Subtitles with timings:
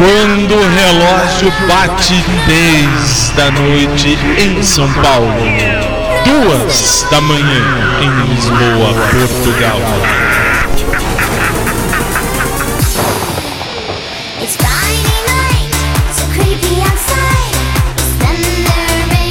[0.00, 2.14] Quando o relógio bate
[2.46, 5.28] 10 da noite em São Paulo,
[6.24, 9.78] duas da manhã em Lisboa, Portugal.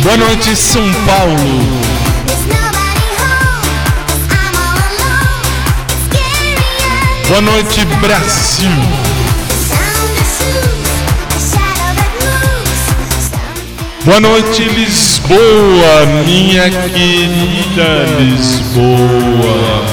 [0.03, 1.79] Boa noite, São Paulo.
[7.27, 9.08] Boa noite, Brasil.
[14.05, 19.85] Boa noite, Lisboa, minha querida Lisboa.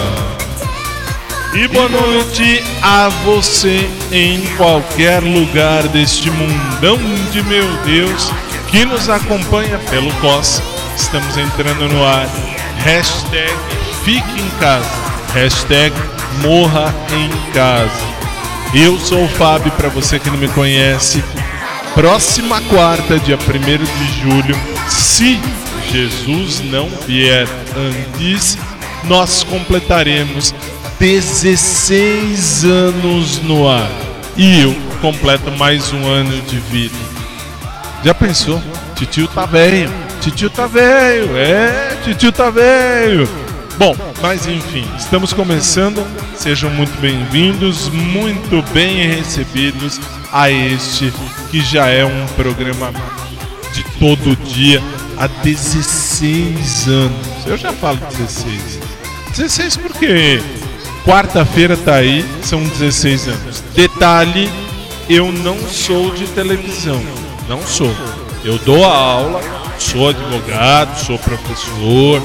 [1.53, 6.98] E boa noite a você em qualquer lugar deste mundão
[7.33, 8.31] de meu Deus
[8.71, 10.63] que nos acompanha pelo COS.
[10.97, 12.29] Estamos entrando no ar.
[12.85, 13.53] Hashtag
[14.05, 14.89] Fique em Casa.
[15.35, 15.92] Hashtag
[16.42, 17.91] Morra em Casa.
[18.73, 21.25] Eu sou o Fábio, para você que não me conhece.
[21.96, 24.55] Próxima quarta, dia 1 de julho,
[24.86, 25.40] se
[25.90, 28.58] Jesus não vier antes,
[29.05, 30.55] nós completaremos
[31.01, 33.90] 16 anos no ar.
[34.36, 36.95] E eu completo mais um ano de vida.
[38.05, 38.62] Já pensou?
[38.95, 39.90] Titio tá velho.
[40.20, 41.35] Titio tá velho.
[41.35, 43.27] É, titio tá velho.
[43.79, 46.06] Bom, mas enfim, estamos começando.
[46.36, 49.98] Sejam muito bem-vindos, muito bem recebidos
[50.30, 51.11] a este
[51.51, 52.92] que já é um programa
[53.73, 54.83] de todo dia
[55.17, 57.46] há 16 anos.
[57.46, 58.80] Eu já falo 16.
[59.30, 60.40] 16 porque
[61.05, 63.62] quarta-feira tá aí, são 16 anos.
[63.74, 64.51] Detalhe,
[65.08, 67.02] eu não sou de televisão,
[67.48, 67.95] não sou.
[68.45, 69.40] Eu dou a aula,
[69.79, 72.23] sou advogado, sou professor,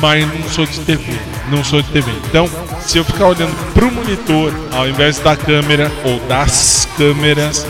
[0.00, 1.18] mas não sou de TV,
[1.50, 2.10] não sou de TV.
[2.28, 2.48] Então,
[2.80, 7.66] se eu ficar olhando pro monitor ao invés da câmera ou das câmeras,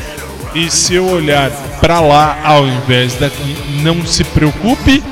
[0.54, 1.50] e se eu olhar
[1.80, 5.02] para lá ao invés daqui, não se preocupe,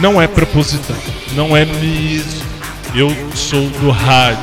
[0.00, 0.96] não é proposital,
[1.34, 2.48] não é mesmo.
[2.94, 4.42] Eu sou do rádio,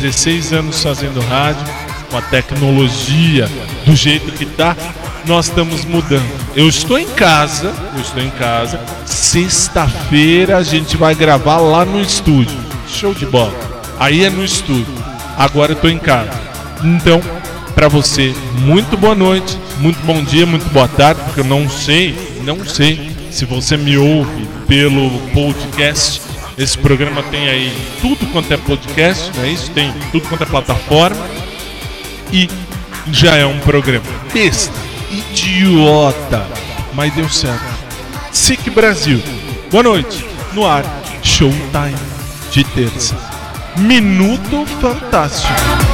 [0.00, 1.64] 16 anos fazendo rádio,
[2.10, 3.48] com a tecnologia
[3.84, 4.74] do jeito que tá,
[5.26, 6.24] nós estamos mudando.
[6.54, 8.80] Eu estou em casa, eu estou em casa.
[9.04, 12.56] Sexta-feira a gente vai gravar lá no estúdio.
[12.88, 13.52] Show de bola.
[13.98, 14.94] Aí é no estúdio.
[15.36, 16.30] Agora eu estou em casa.
[16.82, 17.20] Então,
[17.74, 22.16] para você, muito boa noite, muito bom dia, muito boa tarde, porque eu não sei,
[22.42, 26.22] não sei se você me ouve pelo podcast.
[26.56, 29.70] Esse programa tem aí tudo quanto é podcast, não é isso?
[29.72, 31.26] Tem tudo quanto é plataforma.
[32.32, 32.48] E
[33.10, 34.72] já é um programa besta,
[35.10, 36.46] idiota,
[36.94, 37.64] mas deu certo.
[38.30, 39.20] SIC Brasil,
[39.70, 40.84] boa noite, no ar,
[41.22, 41.96] Showtime
[42.52, 43.16] de terça.
[43.76, 45.93] Minuto Fantástico.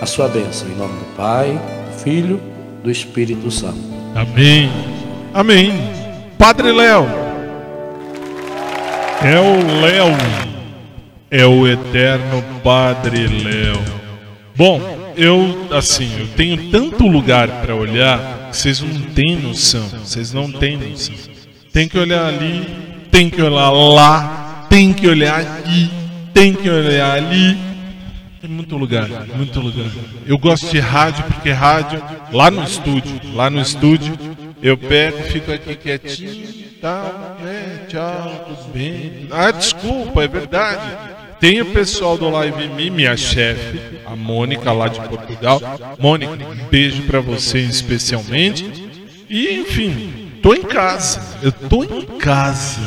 [0.00, 2.40] a sua bênção, em nome do Pai, do Filho,
[2.82, 3.78] do Espírito Santo.
[4.14, 4.70] Amém.
[5.32, 5.72] Amém.
[6.38, 7.06] Padre Léo.
[9.22, 10.16] É o Léo.
[11.30, 13.82] É o eterno Padre Léo.
[14.54, 14.80] Bom,
[15.16, 19.88] eu assim, eu tenho tanto lugar para olhar que vocês não têm noção.
[20.04, 21.14] Vocês não têm noção.
[21.72, 22.68] Tem que olhar ali,
[23.10, 25.90] tem que olhar lá, tem que olhar aqui,
[26.32, 27.73] tem que olhar ali.
[28.44, 29.90] Tem muito lugar, muito lugar.
[30.26, 34.18] Eu gosto de rádio porque rádio lá no estúdio, lá no estúdio
[34.62, 36.46] eu pego, fico aqui quietinho,
[36.78, 37.38] tá?
[37.42, 39.28] É, tchau, tudo bem.
[39.30, 40.94] Ah, desculpa, é verdade.
[41.40, 45.58] Tem o pessoal do Live Me, minha chefe, a Mônica lá de Portugal.
[45.98, 48.70] Mônica, um beijo para você especialmente.
[49.26, 51.18] E enfim, tô em casa.
[51.42, 52.82] Eu tô em casa.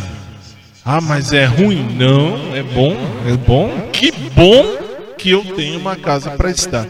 [0.86, 1.96] Ah, mas é ruim?
[1.96, 2.96] Não, é bom,
[3.28, 3.90] é bom.
[3.92, 4.87] Que bom
[5.18, 6.86] que eu tenho uma casa para estar.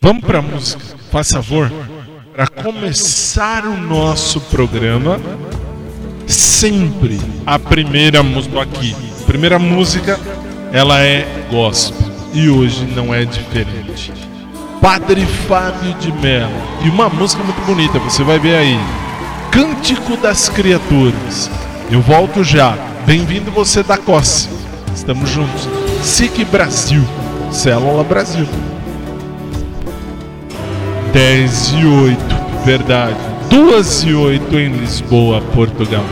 [0.00, 1.72] Vamos para música, faz favor,
[2.32, 5.20] para começar o nosso programa.
[6.26, 10.20] Sempre a primeira música aqui, a primeira música,
[10.72, 14.12] ela é gospel e hoje não é diferente.
[14.80, 16.52] Padre Fábio de Mello
[16.84, 18.78] e uma música muito bonita, você vai ver aí.
[19.50, 21.50] Cântico das Criaturas.
[21.90, 22.76] Eu volto já.
[23.06, 24.48] Bem-vindo você da Cosse.
[24.94, 25.87] Estamos juntos.
[26.08, 27.02] SIC Brasil.
[27.52, 28.46] Célula Brasil.
[31.12, 32.16] 10 e 8,
[32.64, 33.16] verdade.
[33.50, 36.04] 2 e 8 em Lisboa, Portugal.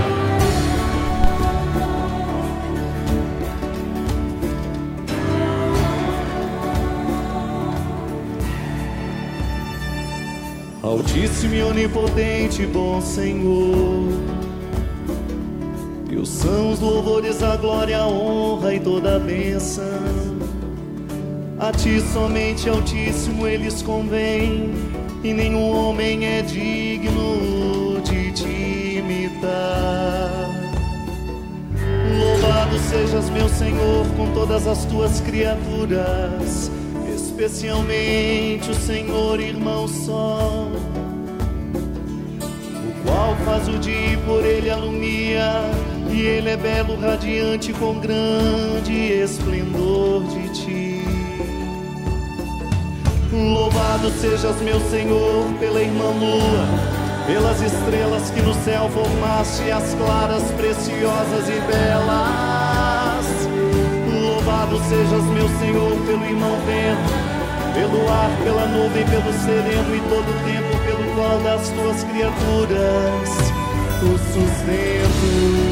[10.82, 14.45] Altíssimo e onipotente, bom Senhor.
[16.16, 19.84] Teus são os louvores, a glória, a honra e toda a bênção.
[21.58, 24.72] A ti somente, Altíssimo, eles convêm,
[25.22, 28.48] e nenhum homem é digno de te
[28.96, 30.48] imitar.
[32.18, 36.70] Louvado sejas, meu Senhor, com todas as tuas criaturas,
[37.14, 39.88] especialmente o Senhor, irmão o
[43.04, 45.60] qual faz o dia e por ele alumia,
[46.16, 51.04] e ele é belo, radiante com grande esplendor de ti.
[53.30, 56.66] Louvado sejas, meu Senhor, pela irmã lua,
[57.26, 63.26] pelas estrelas que no céu formaste, as claras, preciosas e belas.
[64.10, 67.12] Louvado sejas, meu Senhor, pelo irmão vento,
[67.74, 73.56] pelo ar, pela nuvem, pelo sereno e todo o tempo pelo qual das tuas criaturas
[74.02, 75.65] o sustento.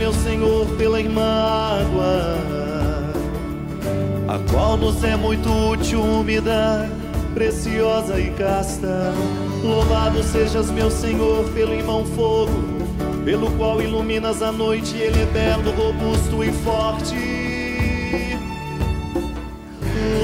[0.00, 2.38] Meu Senhor, pela irmã água,
[4.26, 6.90] a qual nos é muito útil, úmida,
[7.34, 9.12] preciosa e casta.
[9.62, 12.50] Louvado sejas, meu Senhor, pelo irmão fogo,
[13.26, 17.14] pelo qual iluminas a noite, ele é belo, robusto e forte.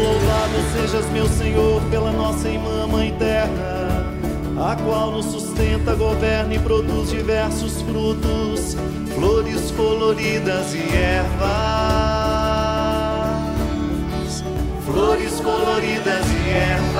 [0.02, 4.06] Louvado sejas, meu Senhor, pela nossa irmã Mãe Terra,
[4.58, 5.45] a qual nos sustenta,
[5.96, 8.76] governa e produz diversos frutos,
[9.14, 11.44] flores coloridas e ervas.
[14.84, 16.96] Flores coloridas e ervas.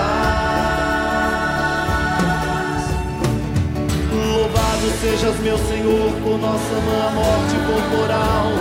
[4.12, 8.52] Louvado sejas, meu Senhor, por nossa má morte corporal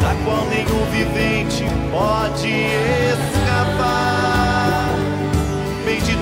[0.00, 4.13] da qual nenhum vivente pode escapar.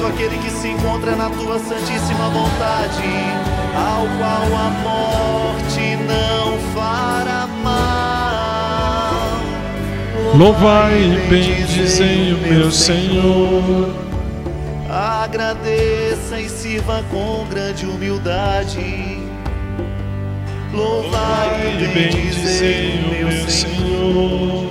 [0.09, 3.03] Aquele que se encontra na tua santíssima vontade,
[3.75, 8.03] ao qual a morte não fará mal.
[10.37, 13.95] Louvai e bendizei o meu Senhor.
[14.91, 19.19] Agradeça e sirva com grande humildade.
[20.73, 24.67] Louvai e bendizei o meu Senhor.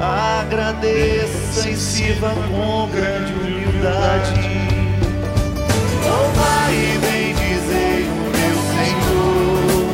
[0.00, 3.37] Agradeça e sirva com grande humildade.
[6.04, 9.88] Louvai e bendizei o meu Senhor.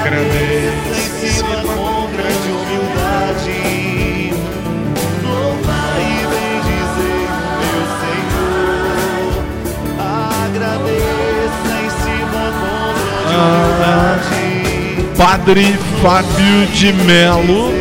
[0.00, 3.60] Agradeça e sirva com grande humildade.
[5.22, 9.30] Louvai e bendizei o meu Senhor.
[10.44, 14.42] Agradeça e sirva com grande humildade.
[15.16, 15.66] Padre
[16.02, 17.79] Fábio de Melo.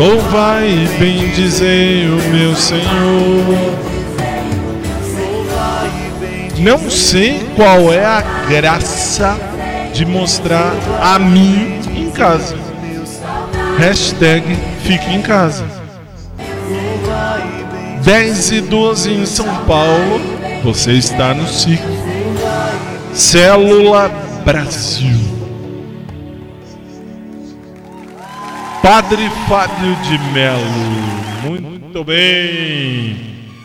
[0.00, 3.76] Louvai e bendizei o meu Senhor.
[6.58, 9.38] Não sei qual é a graça
[9.92, 12.56] de mostrar a mim em casa.
[13.76, 15.66] Hashtag fique em casa.
[18.02, 20.18] 10 e 12 em São Paulo.
[20.64, 21.78] Você está no SIC.
[23.12, 24.10] Célula
[24.46, 25.19] Brasil.
[28.82, 30.64] Padre Fábio de Melo.
[31.42, 33.16] Muito bem.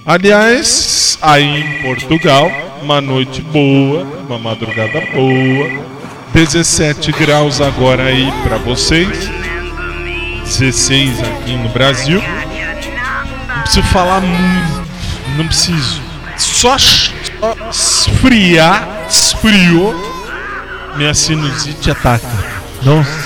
[0.06, 5.86] Aliás, aí em Portugal, uma noite boa, uma madrugada boa.
[6.34, 9.30] 17 graus agora aí para vocês.
[10.44, 12.22] 16 aqui no Brasil.
[12.22, 14.88] Não preciso falar muito,
[15.38, 16.02] não preciso.
[16.38, 16.76] Só,
[17.72, 19.96] esfriar, esfriou,
[20.98, 22.28] minha sinusite ataca.
[22.84, 23.25] Nossa.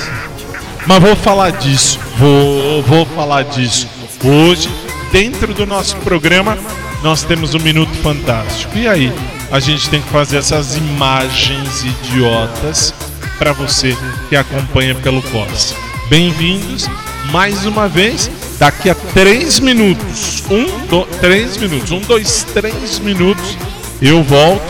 [0.86, 3.88] Mas vou falar disso, vou, vou falar disso.
[4.24, 4.70] Hoje,
[5.12, 6.58] dentro do nosso programa,
[7.04, 8.78] nós temos um Minuto Fantástico.
[8.78, 9.14] E aí,
[9.52, 12.94] a gente tem que fazer essas imagens idiotas
[13.38, 15.76] para você que acompanha pelo COS.
[16.10, 16.88] Bem-vindos
[17.32, 18.30] mais uma vez.
[18.60, 23.58] Daqui a três minutos, um, do, três minutos, um, dois, três minutos,
[24.02, 24.62] eu volto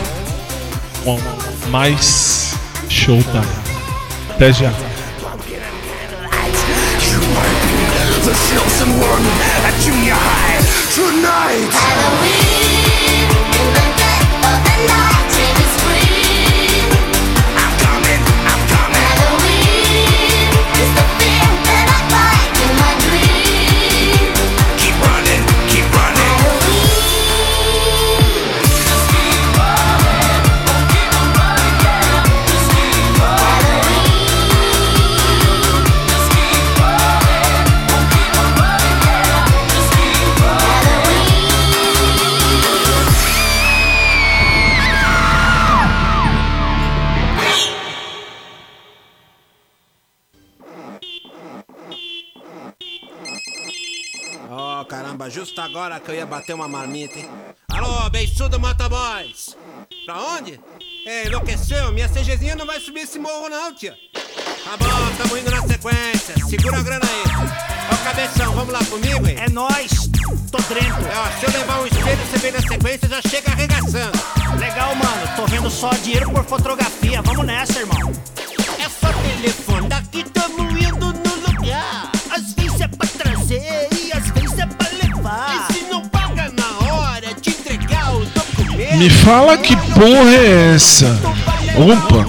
[1.04, 1.18] com
[1.70, 2.54] mais
[2.88, 3.44] Showtime.
[4.30, 4.89] Até já.
[56.40, 57.28] Bater uma marmita, hein?
[57.68, 59.56] Alô, beiçudo motoboys!
[60.06, 60.58] Pra onde?
[61.06, 61.92] É, enlouqueceu?
[61.92, 63.94] Minha CGzinha não vai subir esse morro não, tia.
[64.64, 66.34] Tá bom, tamo indo na sequência.
[66.48, 67.22] Segura a grana aí.
[67.92, 69.36] Ó, cabeção, vamos lá comigo, hein?
[69.38, 70.08] É nóis,
[70.50, 71.06] tô dentro.
[71.06, 74.18] É, ó, se eu levar um espelho, você vem na sequência já chega arregaçando.
[74.58, 77.20] Legal, mano, tô vendo só dinheiro por fotografia.
[77.20, 78.12] Vamos nessa, irmão.
[78.78, 81.09] É só telefone, daqui tamo indo
[88.96, 91.06] Me fala que porra é essa?
[91.76, 92.26] Opa!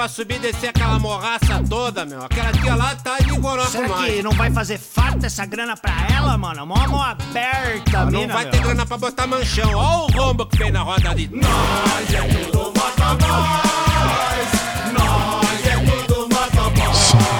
[0.00, 2.24] Pra subir e descer aquela morraça toda, meu.
[2.24, 4.10] Aquela tia lá tá de goró Será nós.
[4.10, 6.64] que não vai fazer falta essa grana pra ela, mano?
[6.66, 8.50] Mó mão aberta, Ah, Não mina, vai meu.
[8.52, 9.70] ter grana pra botar manchão.
[9.74, 11.28] Ó o rombo que fez na roda ali.
[11.30, 14.50] Nós é tudo motoboys.
[14.98, 17.39] Nós é tudo motoboys.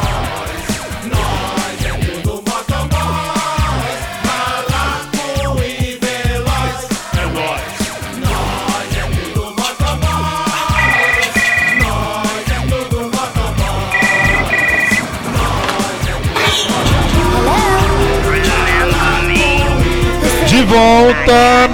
[20.70, 21.68] Volta.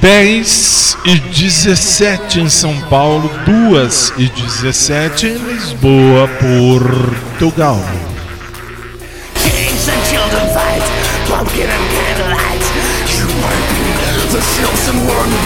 [0.00, 7.80] 10 e 17 em São Paulo, 2 e 17 em Lisboa, Portugal.
[9.34, 10.84] Kings and children fight,
[11.26, 12.64] pumpkin and candlelight.
[13.16, 13.84] You might be
[14.30, 15.43] the chosen one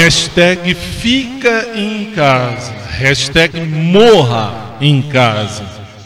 [0.00, 2.72] Hashtag fica em casa.
[3.00, 5.64] Hashtag morra em casa.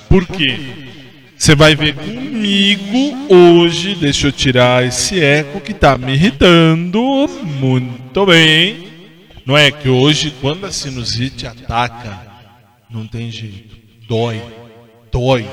[0.09, 0.59] Por quê?
[1.37, 3.95] Você vai ver comigo hoje.
[3.95, 7.29] Deixa eu tirar esse eco que tá me irritando.
[7.61, 8.89] Muito bem.
[9.45, 12.19] Não é que hoje, quando a sinusite ataca,
[12.89, 13.77] não tem jeito.
[14.09, 14.41] Dói.
[15.13, 15.47] Dói.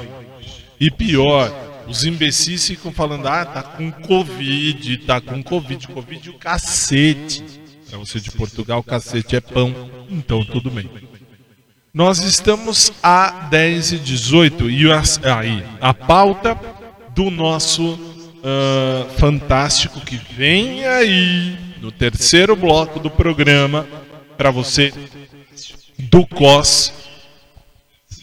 [0.79, 5.89] E pior, os imbecis ficam falando: ah, tá com Covid, tá com Covid.
[5.89, 7.58] Covid o cacete.
[7.89, 9.73] Pra você de Portugal, cacete é pão.
[10.09, 10.89] Então tudo bem.
[11.93, 16.57] Nós estamos a 10 e 18 e as- aí, a pauta
[17.15, 17.97] do nosso
[18.43, 23.87] ah, fantástico que vem aí no terceiro bloco do programa
[24.37, 24.93] para você
[25.97, 26.93] do COS.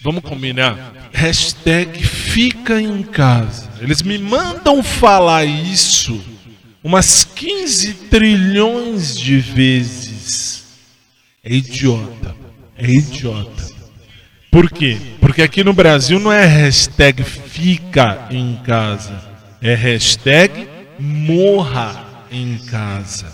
[0.02, 1.11] Vamos combinar?
[1.12, 3.68] Hashtag fica em casa.
[3.81, 6.18] Eles me mandam falar isso
[6.87, 10.64] umas 15 trilhões de vezes.
[11.42, 12.37] É idiota.
[12.79, 13.75] É idiota.
[14.53, 14.96] Por quê?
[15.20, 19.20] Porque aqui no Brasil não é hashtag fica em casa.
[19.61, 23.33] É hashtag morra em casa.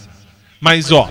[0.58, 1.06] Mas ó,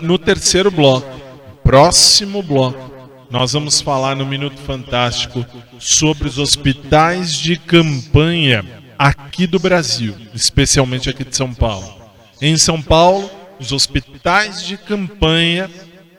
[0.00, 1.20] no terceiro bloco,
[1.62, 2.94] próximo bloco,
[3.30, 5.44] nós vamos falar no Minuto Fantástico
[5.78, 12.02] sobre os hospitais de campanha aqui do Brasil, especialmente aqui de São Paulo.
[12.40, 15.70] Em São Paulo, os hospitais de campanha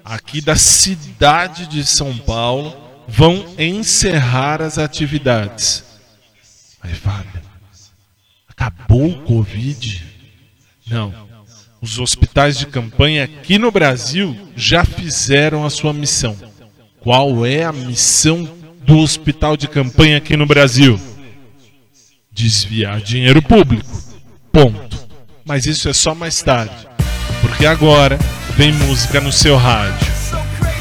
[0.04, 2.76] aqui da cidade de São Paulo
[3.08, 5.84] vão encerrar as atividades.
[6.84, 7.28] Mas vale.
[8.48, 10.06] Acabou o Covid?
[10.88, 11.14] Não.
[11.82, 16.36] Os hospitais de campanha aqui no Brasil já fizeram a sua missão.
[17.00, 18.50] Qual é a missão
[18.84, 21.00] do hospital de campanha aqui no Brasil?
[22.36, 23.90] Desviar dinheiro público.
[24.52, 25.08] Ponto.
[25.46, 26.86] Mas isso é só mais tarde.
[27.40, 28.20] Porque agora
[28.58, 30.06] vem música no seu rádio.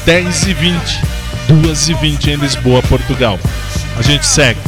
[0.05, 0.81] 10 e 20,
[1.63, 3.39] 2 e 20 em Lisboa, Portugal.
[3.97, 4.59] A gente segue.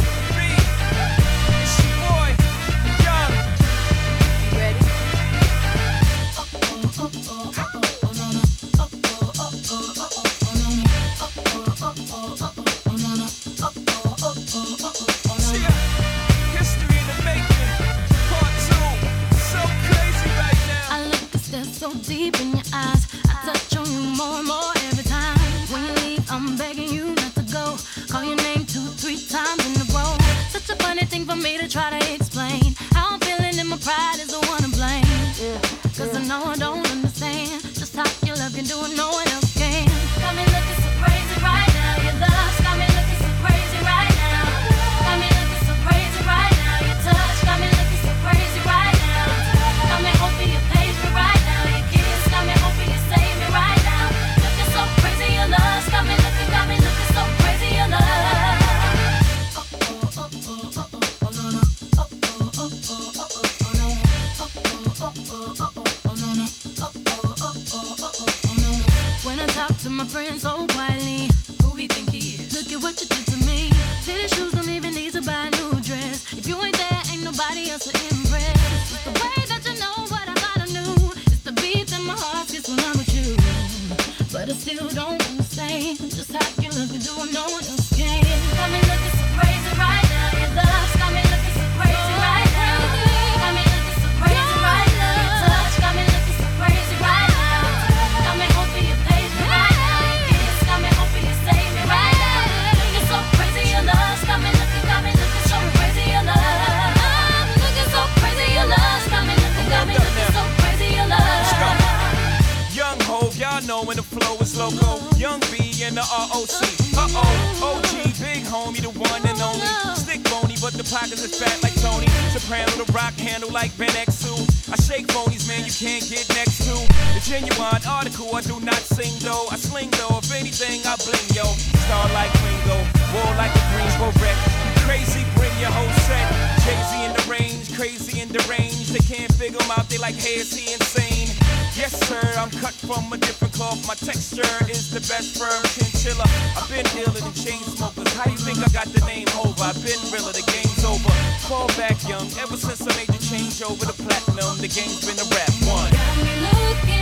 [145.48, 146.26] Firm chinchilla.
[146.58, 148.12] I've been dealing in chain smokers.
[148.14, 149.64] How you think I got the name over?
[149.64, 151.12] I've been realer, the game's over.
[151.48, 155.20] Fall back young, ever since I made the change over to platinum, the game's been
[155.20, 156.97] a rap one.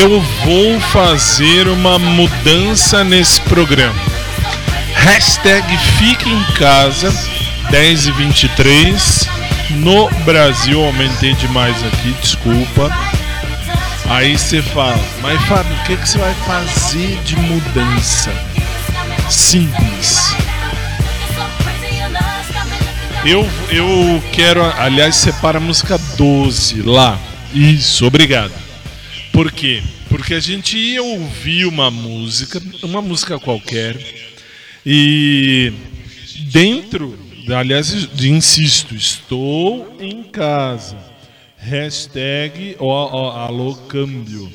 [0.00, 3.94] Eu vou fazer uma mudança nesse programa.
[4.94, 7.12] Hashtag Fique em Casa
[7.70, 9.28] 10 e 23
[9.72, 10.82] no Brasil.
[10.82, 12.90] Aumentei demais aqui, desculpa.
[14.08, 18.32] Aí você fala, mas Fábio, o que, que você vai fazer de mudança?
[19.28, 20.34] Simples.
[23.26, 27.18] Eu, eu quero, aliás, separa a música 12 lá.
[27.52, 28.61] Isso, obrigado.
[29.32, 29.82] Por quê?
[30.08, 33.96] Porque a gente ia ouvir uma música, uma música qualquer,
[34.84, 35.72] e
[36.50, 37.18] dentro,
[37.48, 40.98] aliás, insisto, estou em casa.
[41.56, 44.52] Hashtag, ó, ó, alô, câmbio.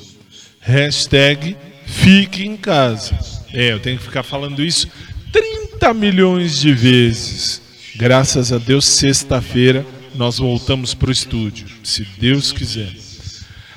[0.59, 3.17] Hashtag fique em casa.
[3.53, 4.87] É, eu tenho que ficar falando isso
[5.31, 7.61] 30 milhões de vezes.
[7.95, 12.91] Graças a Deus, sexta-feira nós voltamos para o estúdio, se Deus quiser.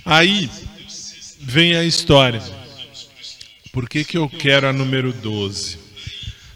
[0.05, 0.51] Aí
[1.51, 2.41] vem a história.
[3.73, 5.79] Por que, que eu quero a número 12?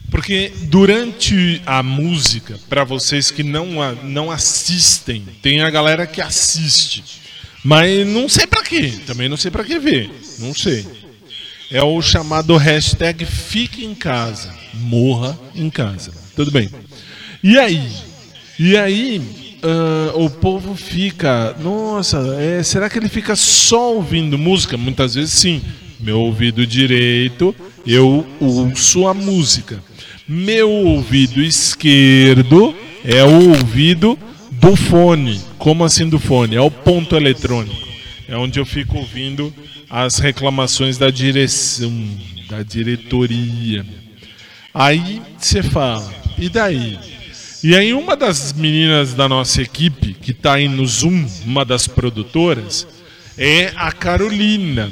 [0.09, 6.21] Porque durante a música, para vocês que não, a- não assistem, tem a galera que
[6.21, 7.03] assiste.
[7.63, 10.85] Mas não sei para quê, também não sei para que ver, não sei.
[11.71, 16.13] É o chamado hashtag Fique em Casa, morra em casa.
[16.35, 16.69] Tudo bem.
[17.43, 17.91] E aí?
[18.59, 19.21] E aí,
[19.67, 24.77] ah, o povo fica, nossa, é, será que ele fica só ouvindo música?
[24.77, 25.59] Muitas vezes sim.
[25.99, 29.81] Meu ouvido direito, eu ouço a música.
[30.27, 34.19] Meu ouvido esquerdo é o ouvido
[34.51, 35.41] do fone.
[35.57, 36.55] Como assim do fone?
[36.55, 37.87] É o ponto eletrônico.
[38.27, 39.51] É onde eu fico ouvindo
[39.89, 41.91] as reclamações da direção,
[42.47, 43.83] da diretoria.
[44.71, 47.14] Aí você fala, e daí?
[47.65, 51.87] E aí uma das meninas da nossa equipe, que está aí no Zoom, uma das
[51.87, 52.85] produtoras,
[53.35, 54.91] é a Carolina.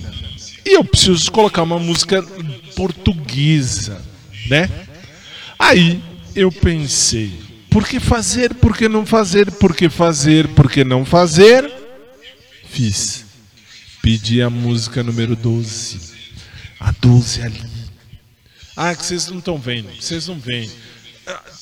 [0.66, 2.24] E eu preciso colocar uma música
[2.76, 4.04] portuguesa,
[4.50, 4.68] né?
[5.60, 6.02] Aí
[6.36, 7.32] eu pensei,
[7.70, 11.72] por que fazer, por que não fazer, por que fazer, por que não fazer?
[12.72, 13.24] Fiz.
[14.02, 16.12] Pedi a música número 12.
[16.80, 17.62] A 12 ali.
[18.76, 20.72] Ah, que vocês não estão vendo, vocês não veem.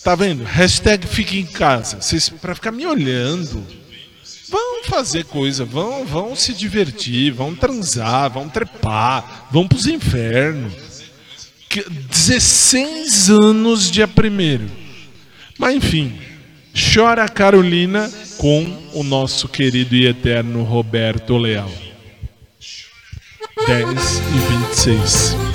[0.03, 0.43] Tá vendo?
[0.43, 2.01] Hashtag fique em casa.
[2.01, 3.65] Vocês, pra ficar me olhando,
[4.49, 10.73] vão fazer coisa, vão, vão se divertir, vão transar, vão trepar, vão pros infernos.
[11.69, 14.69] Que- 16 anos dia primeiro.
[15.57, 16.19] Mas enfim,
[16.93, 21.71] chora Carolina com o nosso querido e eterno Roberto Leal.
[23.67, 25.50] 10 e 26.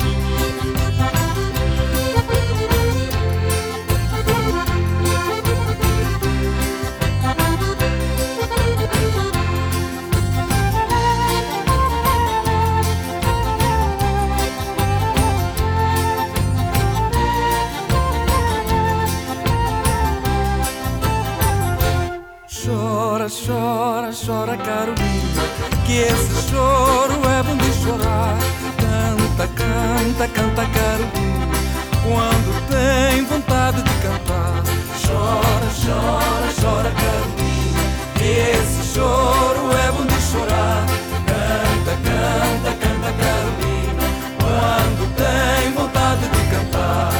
[25.97, 28.37] Que esse choro é bom de chorar.
[28.77, 31.57] Canta, canta, canta, Carolina.
[32.03, 34.61] Quando tem vontade de cantar.
[35.03, 37.79] Chora, chora, chora, Carolina.
[38.13, 40.85] Que esse choro é bom de chorar.
[41.25, 44.03] Canta, canta, canta, Carolina.
[44.37, 47.11] Quando tem vontade de cantar.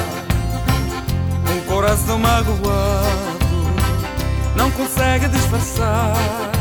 [1.51, 3.47] Um coração magoado
[4.55, 6.56] não consegue disfarçar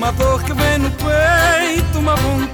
[0.00, 2.49] uma dor que vem no peito, uma vontade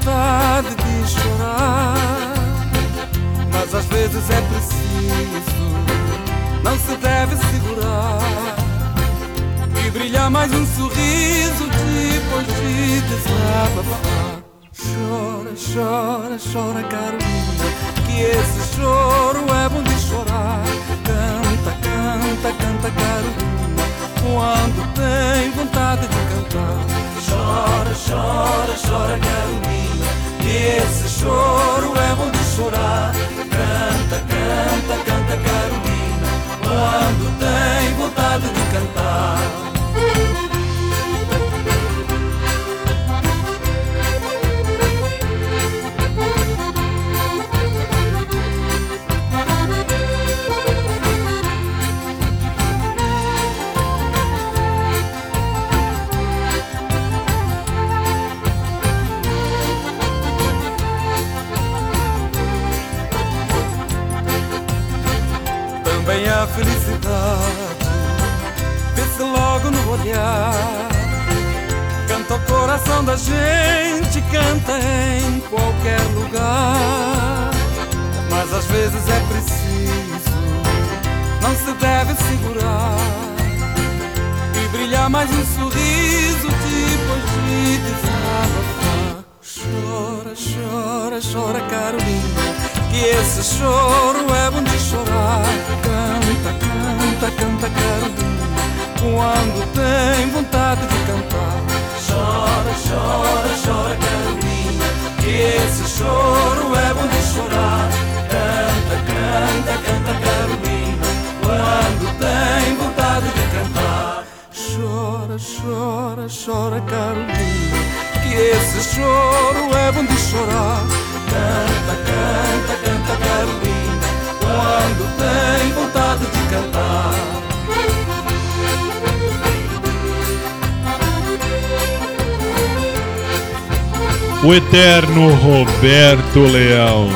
[134.46, 137.08] O eterno Roberto Leal.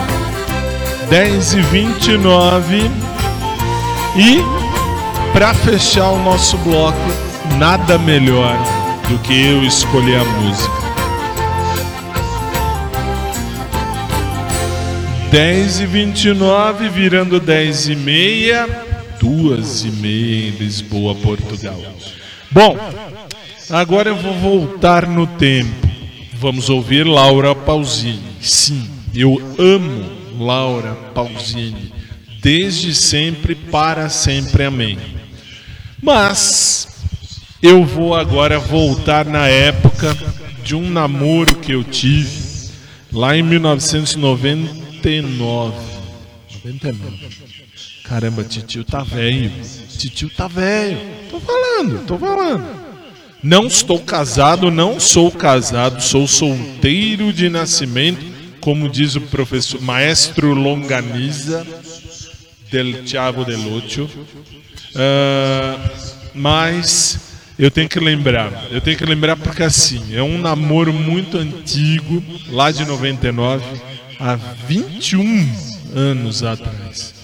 [1.09, 2.91] 10 e 29
[4.17, 4.39] E
[5.33, 6.99] para fechar o nosso bloco,
[7.57, 8.59] nada melhor
[9.09, 10.75] do que eu escolher a música.
[15.31, 18.69] 10 e 29 virando 10 e meia,
[19.21, 21.81] 2 e meia em Lisboa, Portugal.
[22.51, 22.77] Bom,
[23.71, 25.90] agora eu vou voltar no tempo.
[26.41, 28.19] Vamos ouvir Laura Pausini.
[28.41, 31.93] Sim, eu amo Laura Pausini.
[32.41, 34.65] Desde sempre, para sempre.
[34.65, 34.99] Amém.
[36.03, 36.89] Mas
[37.63, 40.17] eu vou agora voltar na época
[40.65, 42.71] de um namoro que eu tive
[43.13, 45.75] lá em 1999.
[46.65, 47.29] 99.
[48.05, 49.53] Caramba, titio tá velho.
[49.99, 50.99] Titio tá velho.
[51.31, 52.80] Tô falando, tô falando.
[53.43, 58.25] Não estou casado, não sou casado, sou solteiro de nascimento,
[58.61, 61.67] como diz o professor maestro Longaniza
[62.71, 64.09] del Chavo del Ocho.
[64.95, 65.91] Ah,
[66.35, 67.19] mas
[67.59, 72.23] eu tenho que lembrar, eu tenho que lembrar porque assim, é um namoro muito antigo,
[72.51, 73.65] lá de 99,
[74.19, 75.51] há 21,
[75.95, 77.15] anos atrás.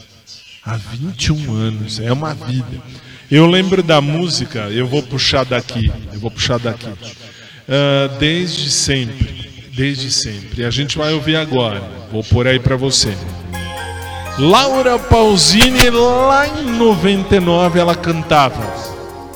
[0.65, 2.83] Há 21 anos, é uma vida.
[3.31, 6.87] Eu lembro da música, eu vou puxar daqui, eu vou puxar daqui.
[6.87, 10.65] Uh, desde sempre, desde sempre.
[10.65, 13.17] A gente vai ouvir agora, vou pôr aí para você.
[14.39, 18.63] Laura Pausini, lá em 99, ela cantava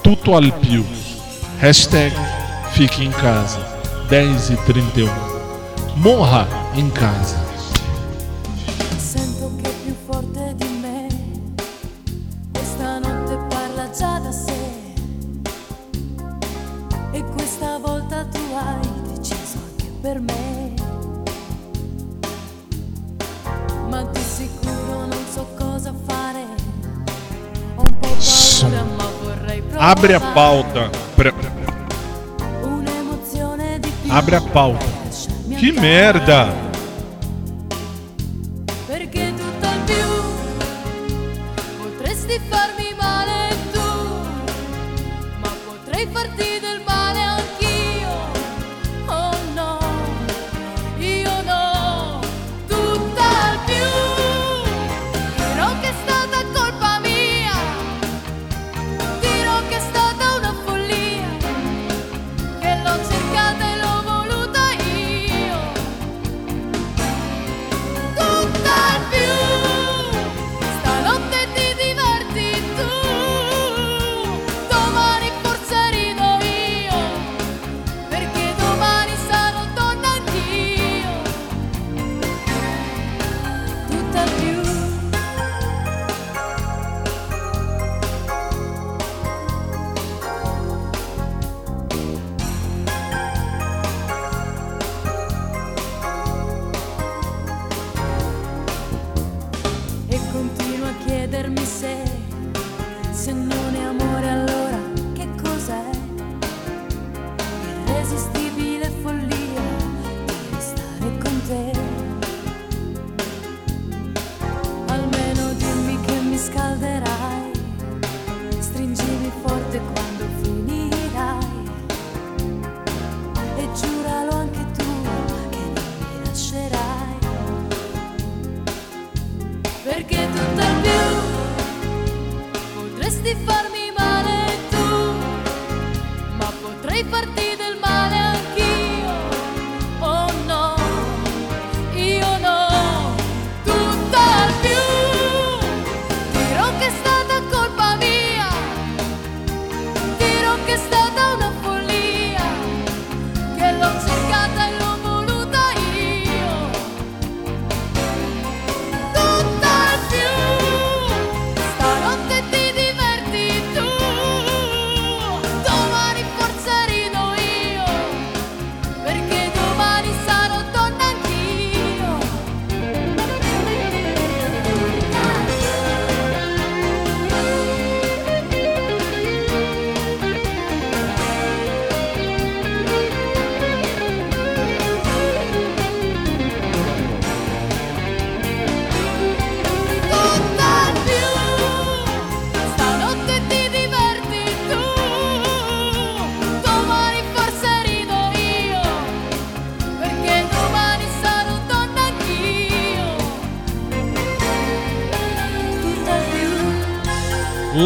[0.02, 0.84] Tuto al più.
[1.58, 2.14] Hashtag
[2.72, 3.58] Fique em casa.
[4.08, 5.08] 10 e 31.
[5.96, 7.49] Morra em casa.
[29.90, 30.88] Abre a pauta.
[31.16, 31.32] Più.
[34.06, 34.86] Abre a pauta.
[35.58, 36.54] Que merda!
[38.86, 40.06] Perché tutt'al più
[41.82, 42.59] potresti farmi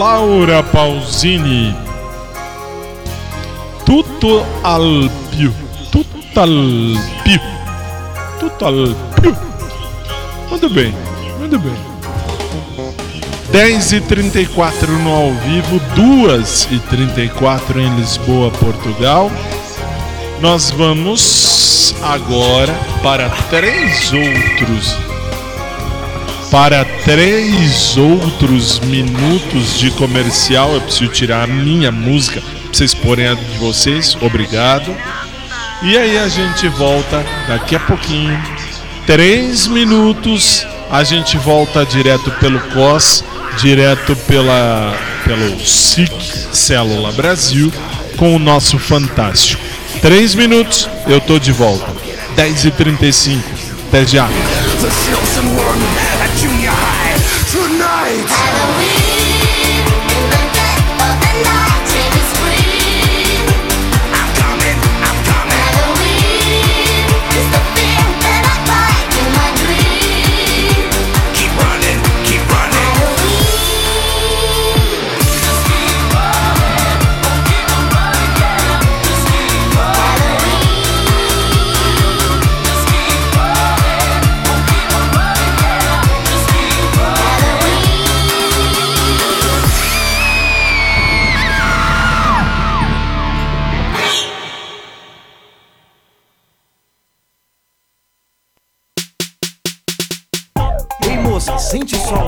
[0.04, 1.74] Laura Pausini.
[3.86, 5.50] Tutto al più.
[5.90, 7.40] Tutto al più.
[8.38, 9.34] Tutto al più.
[10.50, 10.94] Muito bem,
[11.38, 11.74] muito bem.
[13.50, 19.30] 10 e 34 no ao vivo, 2 e 34 em Lisboa, Portugal.
[20.40, 25.03] Nós vamos agora para três outros
[26.54, 30.72] para três outros minutos de comercial.
[30.72, 34.16] Eu preciso tirar a minha música pra vocês porem a de vocês.
[34.20, 34.94] Obrigado.
[35.82, 38.40] E aí a gente volta daqui a pouquinho.
[39.04, 40.64] Três minutos.
[40.92, 43.24] A gente volta direto pelo COS,
[43.58, 46.12] direto pela pelo SIC
[46.52, 47.72] Célula Brasil
[48.16, 49.60] com o nosso fantástico.
[50.00, 51.92] Três minutos, eu tô de volta.
[52.36, 53.40] 10h35.
[53.88, 54.28] Até já.
[58.04, 58.43] night.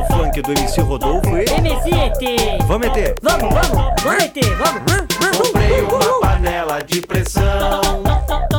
[0.09, 1.44] funk do MC Rodolfo e.
[1.44, 2.59] MC ET!
[2.66, 3.14] Vamos meter.
[3.22, 4.57] Vamos, vamos, vamos meter!
[4.57, 5.07] vamos!
[5.38, 8.55] Comprei uma panela de pressão.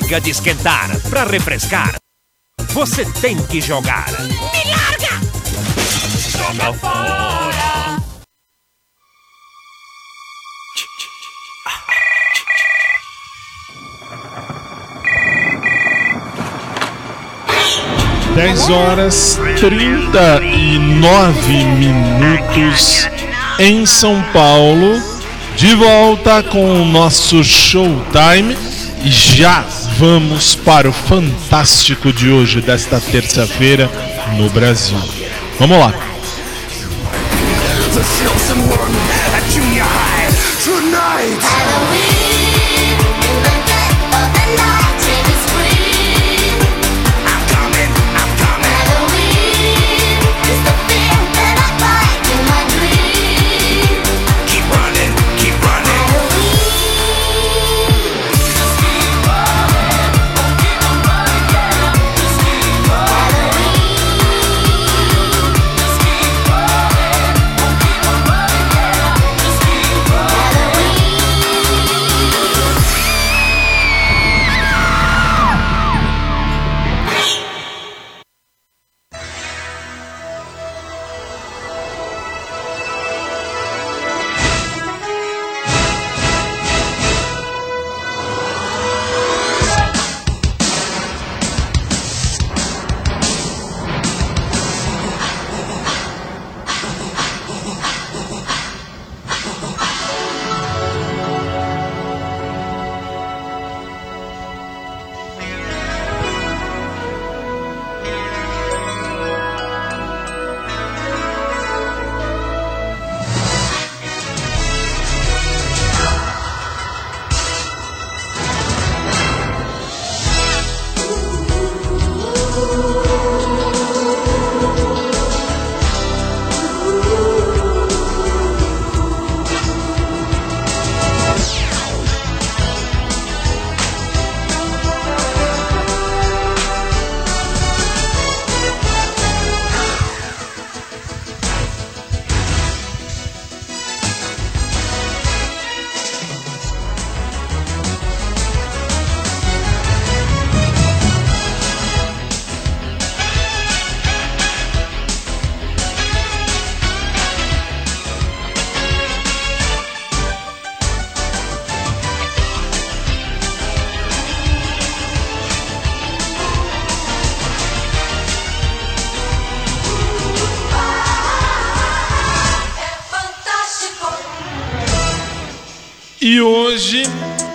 [0.00, 1.96] Chega de esquentar, para refrescar,
[2.68, 4.06] você tem que jogar.
[4.22, 5.20] Me larga!
[6.30, 7.96] Joga fora!
[18.36, 23.08] Dez horas trinta e nove minutos
[23.58, 25.02] em São Paulo.
[25.56, 28.56] De volta com o nosso Showtime.
[29.04, 29.64] Já
[29.98, 33.90] vamos para o Fantástico de hoje, desta terça-feira,
[34.36, 34.96] no Brasil.
[35.58, 36.07] Vamos lá!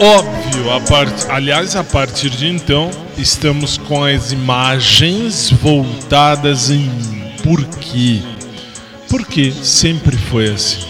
[0.04, 1.12] Óbvio, a part...
[1.30, 6.90] aliás, a partir de então, estamos com as imagens voltadas em
[7.44, 8.22] por quê?
[9.10, 10.86] Porque sempre foi assim.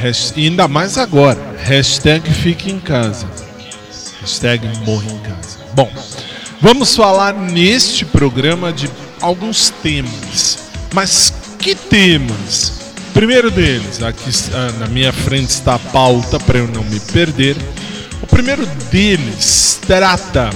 [0.00, 1.40] Hasht- E ainda mais agora.
[1.58, 3.26] Hashtag fique em casa.
[4.20, 5.58] Hashtag morre em casa.
[5.74, 5.90] Bom,
[6.60, 8.88] vamos falar neste programa de
[9.20, 10.58] alguns temas.
[10.92, 12.74] Mas que temas?
[13.14, 17.56] Primeiro deles, aqui ah, na minha frente está a pauta para eu não me perder.
[18.38, 20.50] O primeiro deles trata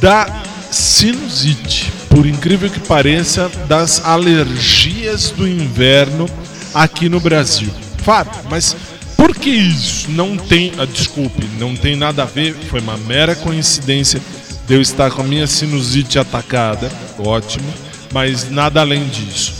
[0.00, 6.30] da sinusite, por incrível que pareça, das alergias do inverno
[6.72, 7.68] aqui no Brasil.
[7.98, 8.76] Fábio, mas
[9.16, 10.08] por que isso?
[10.12, 14.20] Não tem, ah, desculpe, não tem nada a ver, foi uma mera coincidência
[14.64, 16.88] de eu estar com a minha sinusite atacada,
[17.18, 17.74] ótimo,
[18.12, 19.52] mas nada além disso.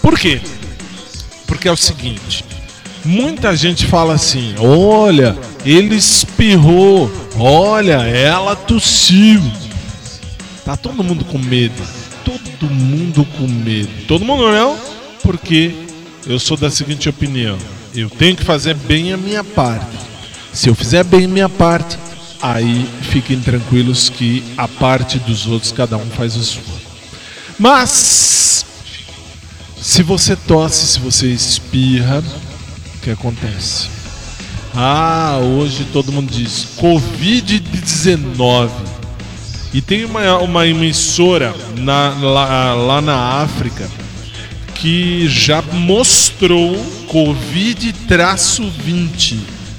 [0.00, 0.40] Por quê?
[1.46, 2.42] Porque é o seguinte,
[3.04, 9.40] muita gente fala assim: olha, ele espirrou, olha, ela tossiu.
[10.64, 11.82] Tá todo mundo com medo.
[12.24, 13.90] Todo mundo com medo.
[14.06, 14.76] Todo mundo não,
[15.22, 15.74] porque
[16.26, 17.58] eu sou da seguinte opinião:
[17.94, 19.96] eu tenho que fazer bem a minha parte.
[20.52, 21.98] Se eu fizer bem a minha parte,
[22.40, 26.62] aí fiquem tranquilos que a parte dos outros cada um faz a sua.
[27.58, 28.64] Mas
[29.80, 32.22] se você tosse, se você espirra,
[32.96, 34.01] o que acontece?
[34.74, 38.70] Ah, hoje todo mundo diz Covid-19.
[39.74, 43.88] E tem uma, uma emissora na- lá, lá na África
[44.74, 46.74] que já mostrou
[47.08, 49.38] Covid-20.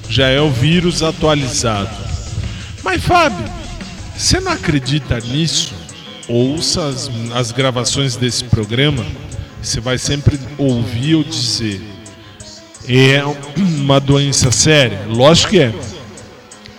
[0.10, 1.90] Já é o vírus atualizado.
[2.84, 3.46] Mas, Fábio,
[4.16, 5.74] você não acredita nisso?
[6.28, 9.04] Ouça as, as gravações desse programa.
[9.62, 11.82] Você vai sempre ouvir eu dizer.
[12.88, 13.24] É
[13.56, 15.02] uma doença séria?
[15.08, 15.74] Lógico que é.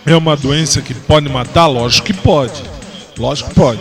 [0.05, 1.65] É uma doença que pode matar?
[1.65, 2.61] Lógico que pode.
[3.17, 3.79] Lógico que pode.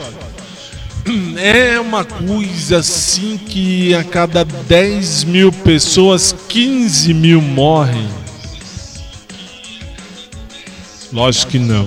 [1.39, 8.09] É uma coisa assim que a cada 10 mil pessoas, 15 mil morrem.
[11.13, 11.87] Lógico que não.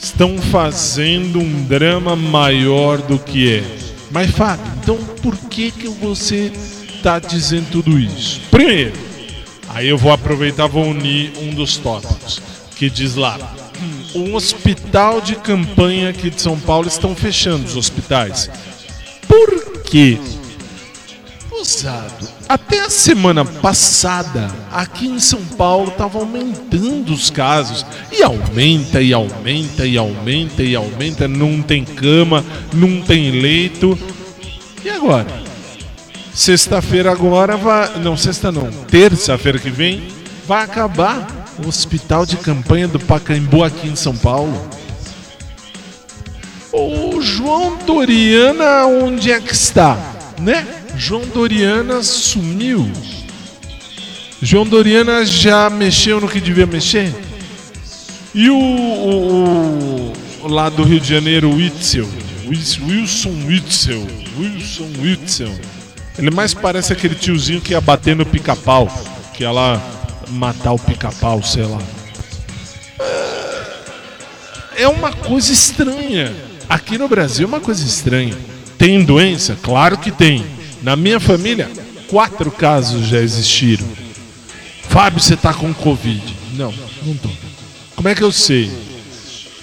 [0.00, 3.64] Estão fazendo um drama maior do que é.
[4.12, 6.52] Mas Fábio, então por que que você
[7.06, 8.40] está dizendo tudo isso?
[8.50, 8.92] Primeiro,
[9.68, 12.42] aí eu vou aproveitar vou unir um dos tópicos
[12.74, 13.38] que diz lá.
[14.12, 18.50] Um hospital de campanha aqui de São Paulo estão fechando os hospitais.
[19.28, 20.18] Por quê?
[21.52, 22.28] Usado.
[22.48, 27.86] Até a semana passada, aqui em São Paulo, estava aumentando os casos.
[28.10, 31.28] E aumenta, e aumenta, e aumenta, e aumenta.
[31.28, 33.96] Não tem cama, não tem leito.
[34.84, 35.45] E agora?
[36.40, 37.98] Sexta-feira agora vai.
[37.98, 38.70] Não, sexta não.
[38.70, 40.06] Terça-feira que vem
[40.46, 44.68] vai acabar o hospital de campanha do Pacaembu aqui em São Paulo.
[46.70, 49.96] O João Doriana, onde é que está?
[50.38, 50.66] Né?
[50.94, 52.86] João Doriana sumiu.
[54.42, 57.14] João Doriana já mexeu no que devia mexer?
[58.34, 60.12] E o, o-
[60.42, 62.06] o- lá do Rio de Janeiro, o Witzel,
[62.46, 64.06] Wilson Witzel,
[64.38, 65.52] Wilson Witzel.
[66.18, 68.88] Ele mais parece aquele tiozinho que ia bater no pica-pau,
[69.34, 69.80] que ia lá
[70.30, 71.78] matar o pica-pau, sei lá.
[74.76, 76.34] É uma coisa estranha.
[76.68, 78.36] Aqui no Brasil é uma coisa estranha.
[78.78, 79.56] Tem doença?
[79.62, 80.44] Claro que tem.
[80.82, 81.70] Na minha família,
[82.08, 83.86] quatro casos já existiram.
[84.88, 86.22] Fábio, você tá com Covid.
[86.54, 86.72] Não,
[87.04, 87.28] não tô.
[87.94, 88.70] Como é que eu sei?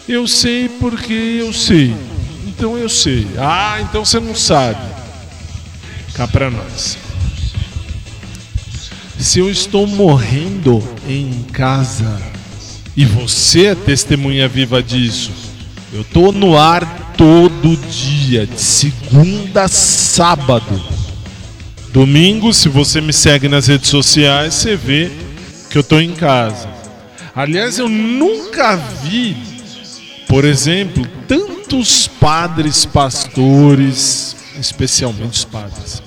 [0.08, 1.96] Eu sei porque eu sei.
[2.48, 3.28] Então eu sei.
[3.38, 4.82] Ah, então você não sabe.
[6.14, 6.98] Cá pra nós.
[9.20, 12.22] Se eu estou morrendo em casa
[12.96, 15.32] e você é testemunha viva disso,
[15.92, 20.82] eu tô no ar todo dia, de segunda a sábado.
[21.92, 25.12] Domingo, se você me segue nas redes sociais, você vê
[25.70, 26.68] que eu tô em casa.
[27.36, 29.36] Aliás, eu nunca vi,
[30.28, 36.04] por exemplo, tantos padres, pastores, especialmente os padres,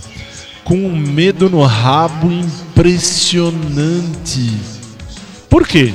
[0.64, 4.52] com um medo no rabo impressionante.
[5.48, 5.92] Por quê?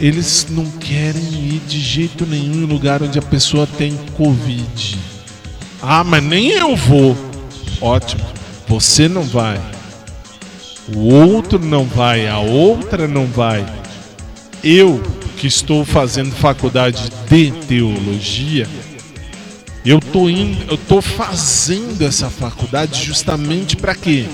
[0.00, 4.98] Eles não querem ir de jeito nenhum em lugar onde a pessoa tem Covid.
[5.82, 7.16] Ah, mas nem eu vou.
[7.80, 8.24] Ótimo.
[8.68, 9.60] Você não vai.
[10.94, 13.66] O outro não vai, a outra não vai.
[14.62, 15.02] Eu,
[15.36, 18.66] que estou fazendo faculdade de teologia,
[19.88, 24.26] eu tô indo, eu tô fazendo essa faculdade justamente para quê?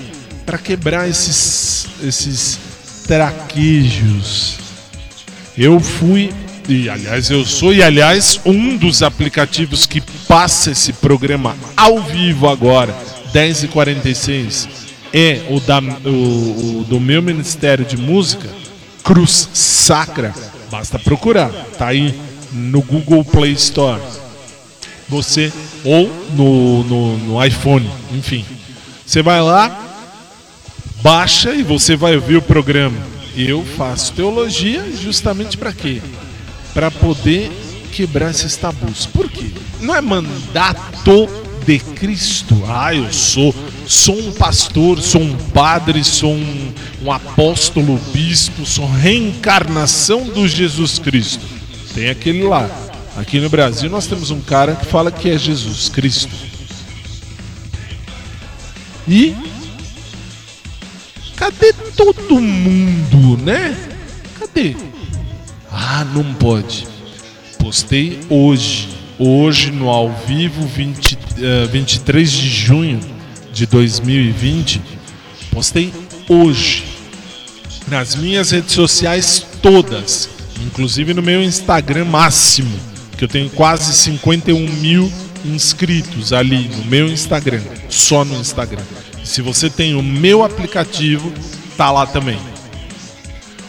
[0.44, 2.58] Para quebrar esses esses
[3.06, 4.58] traquejos.
[5.56, 6.32] Eu fui,
[6.68, 12.48] e aliás eu sou, e aliás um dos aplicativos que passa esse programa ao vivo
[12.48, 12.92] agora,
[13.32, 14.66] 10h46,
[15.12, 18.48] é o, da, o, o do meu Ministério de Música,
[19.04, 20.34] Cruz Sacra.
[20.68, 22.12] Basta procurar, tá aí
[22.52, 24.00] no Google Play Store.
[25.08, 25.52] Você,
[25.84, 28.44] ou no, no, no iPhone, enfim.
[29.04, 29.78] Você vai lá,
[31.02, 32.96] baixa e você vai ouvir o programa.
[33.36, 36.00] Eu faço teologia justamente para quê?
[36.72, 37.50] Para poder
[37.92, 39.06] quebrar esses tabus.
[39.06, 39.50] Por quê?
[39.80, 41.28] Não é mandato
[41.66, 42.62] de Cristo.
[42.66, 43.54] Ah, eu sou,
[43.86, 50.98] sou um pastor, sou um padre, sou um, um apóstolo, bispo, sou reencarnação do Jesus
[50.98, 51.44] Cristo.
[51.94, 52.68] Tem aquele lá.
[53.16, 56.32] Aqui no Brasil nós temos um cara que fala que é Jesus Cristo.
[59.06, 59.36] E
[61.36, 63.76] cadê todo mundo, né?
[64.38, 64.74] Cadê?
[65.70, 66.86] Ah, não pode.
[67.58, 68.88] Postei hoje,
[69.18, 73.00] hoje no ao vivo 20, uh, 23 de junho
[73.52, 74.80] de 2020.
[75.50, 75.92] Postei
[76.28, 76.84] hoje
[77.86, 80.28] nas minhas redes sociais todas,
[80.64, 85.12] inclusive no meu Instagram máximo, que eu tenho quase 51 mil
[85.44, 88.82] inscritos ali no meu Instagram, só no Instagram.
[89.22, 91.32] Se você tem o meu aplicativo,
[91.76, 92.38] tá lá também.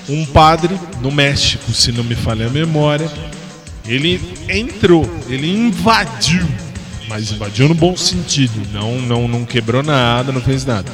[0.07, 3.09] Um padre no México, se não me falha a memória,
[3.87, 6.45] ele entrou, ele invadiu,
[7.07, 10.91] mas invadiu no bom sentido, não, não, não quebrou nada, não fez nada.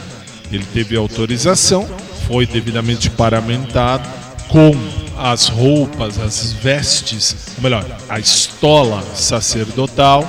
[0.51, 1.87] Ele teve autorização,
[2.27, 4.07] foi devidamente paramentado
[4.47, 4.71] com
[5.17, 10.25] as roupas, as vestes, ou melhor, a estola sacerdotal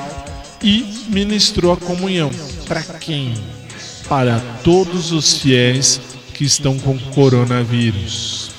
[0.62, 2.30] e ministrou a comunhão.
[2.66, 3.35] Para quem?
[4.09, 6.01] Para todos os fiéis
[6.35, 8.51] que estão com coronavírus.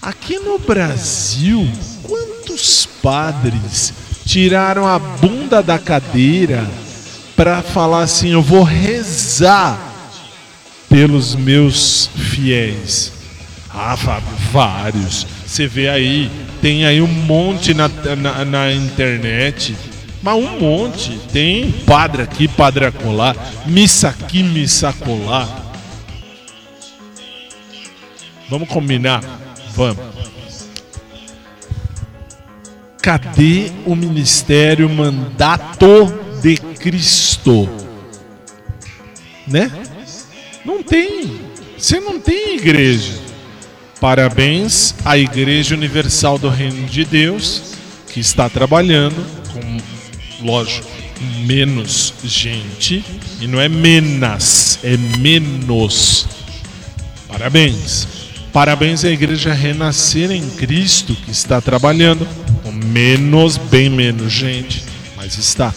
[0.00, 1.68] Aqui no Brasil,
[2.02, 3.92] quantos padres
[4.24, 6.68] tiraram a bunda da cadeira
[7.36, 9.78] para falar assim: eu vou rezar
[10.88, 13.17] pelos meus fiéis?
[13.70, 15.26] Ah, Fábio, vários.
[15.46, 19.76] Você vê aí, tem aí um monte na, na, na internet.
[20.22, 21.18] Mas um monte.
[21.32, 25.46] Tem padre aqui, padre acolá, missa aqui, missa acolá.
[28.48, 29.22] Vamos combinar?
[29.74, 29.98] Vamos.
[33.02, 36.06] Cadê o ministério mandato
[36.42, 37.68] de Cristo?
[39.46, 39.70] Né?
[40.64, 41.40] Não tem.
[41.76, 43.27] Você não tem igreja.
[44.00, 47.74] Parabéns à Igreja Universal do Reino de Deus,
[48.12, 49.16] que está trabalhando
[49.52, 50.88] com, lógico,
[51.44, 53.04] menos gente.
[53.40, 56.28] E não é menos, é menos.
[57.26, 58.06] Parabéns.
[58.52, 62.26] Parabéns à Igreja Renascer em Cristo, que está trabalhando
[62.62, 64.84] com menos, bem menos gente,
[65.16, 65.74] mas está.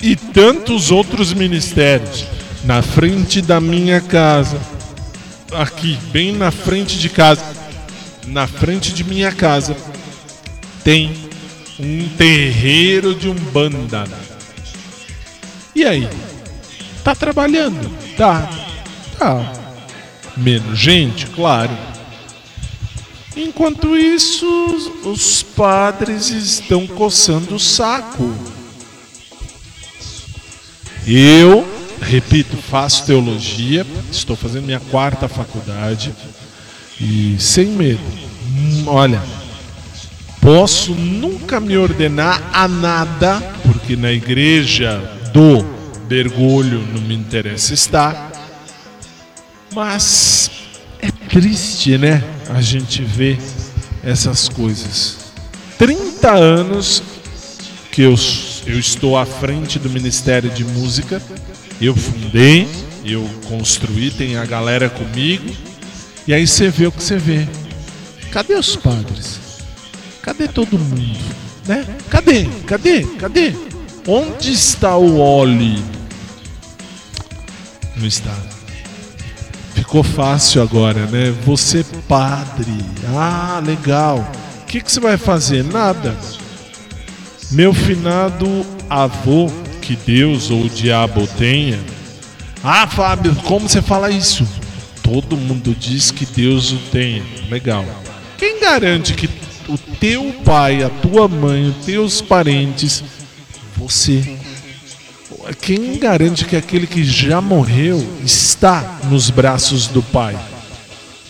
[0.00, 2.26] E tantos outros ministérios
[2.64, 4.58] na frente da minha casa,
[5.54, 7.44] aqui, bem na frente de casa,
[8.26, 9.76] na frente de minha casa,
[10.84, 11.14] tem
[11.78, 14.04] um terreiro de umbanda.
[15.74, 16.08] E aí?
[17.02, 17.90] Tá trabalhando?
[18.16, 18.48] Tá.
[19.18, 19.52] Tá.
[20.36, 21.76] Menos gente, claro.
[23.34, 24.46] Enquanto isso,
[25.04, 28.34] os padres estão coçando o saco.
[31.06, 31.66] Eu,
[32.02, 36.12] repito, faço teologia, estou fazendo minha quarta faculdade
[37.00, 38.00] e sem medo.
[38.86, 39.22] Olha,
[40.40, 44.98] posso nunca me ordenar a nada, porque na igreja
[45.32, 45.64] do
[46.06, 48.30] Bergolho não me interessa estar.
[49.74, 50.50] Mas
[51.00, 52.22] é triste, né?
[52.50, 53.38] A gente vê
[54.04, 55.32] essas coisas.
[55.78, 57.02] 30 anos
[57.90, 58.14] que eu,
[58.66, 61.22] eu estou à frente do Ministério de Música.
[61.82, 62.68] Eu fundei,
[63.04, 65.52] eu construí, tem a galera comigo.
[66.28, 67.48] E aí você vê o que você vê.
[68.30, 69.40] Cadê os padres?
[70.22, 71.18] Cadê todo mundo?
[71.66, 71.84] Né?
[72.08, 72.44] Cadê?
[72.68, 73.02] Cadê?
[73.18, 73.52] Cadê?
[74.06, 75.82] Onde está o Oli?
[77.96, 78.36] Não está.
[79.74, 81.34] Ficou fácil agora, né?
[81.44, 82.78] Você padre.
[83.08, 84.18] Ah, legal.
[84.62, 85.64] O que, que você vai fazer?
[85.64, 86.16] Nada.
[87.50, 89.50] Meu finado avô,
[89.82, 91.78] que Deus ou o diabo tenha.
[92.62, 94.46] Ah, Fábio, como você fala isso?
[95.02, 97.22] Todo mundo diz que Deus o tenha.
[97.50, 97.84] Legal.
[98.38, 99.28] Quem garante que
[99.68, 103.02] o teu pai, a tua mãe, os teus parentes,
[103.76, 104.38] você
[105.60, 110.38] quem garante que aquele que já morreu está nos braços do Pai?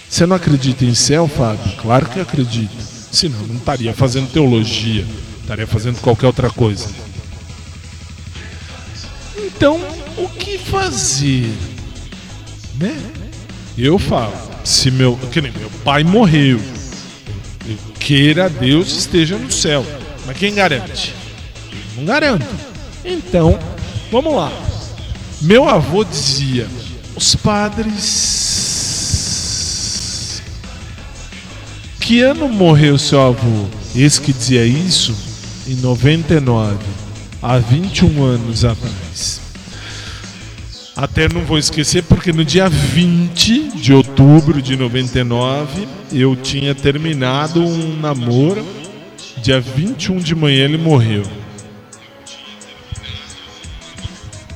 [0.09, 1.73] Você não acredita em céu, Fábio?
[1.81, 2.77] Claro que acredito.
[3.11, 5.07] Senão não estaria fazendo teologia,
[5.41, 6.89] estaria fazendo qualquer outra coisa.
[9.63, 9.81] Então,
[10.19, 11.49] o que fazer?
[12.81, 13.01] Né?
[13.79, 14.35] Eu falo,
[14.65, 16.61] se meu, que nem meu pai morreu,
[17.65, 19.87] eu queira Deus esteja no céu.
[20.27, 21.15] Mas quem garante?
[21.97, 22.45] Não garanto.
[23.05, 23.57] Então,
[24.11, 24.51] vamos lá.
[25.41, 26.67] Meu avô dizia:
[27.15, 28.03] os padres.
[32.01, 33.67] Que ano morreu seu avô?
[33.95, 35.15] Esse que dizia isso?
[35.69, 36.79] Em 99,
[37.41, 39.42] há 21 anos atrás.
[41.03, 47.61] Até não vou esquecer porque no dia 20 de outubro de 99 eu tinha terminado
[47.61, 48.65] um namoro.
[49.43, 51.25] Dia 21 de manhã ele morreu.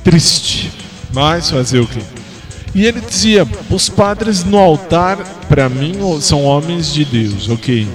[0.04, 0.70] Triste,
[1.12, 1.98] mas fazer o quê?
[2.72, 5.16] E ele dizia: os padres no altar,
[5.48, 7.88] para mim, são homens de Deus, ok.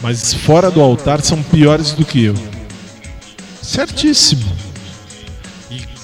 [0.00, 2.34] Mas fora do altar são piores do que eu.
[3.60, 4.67] Certíssimo.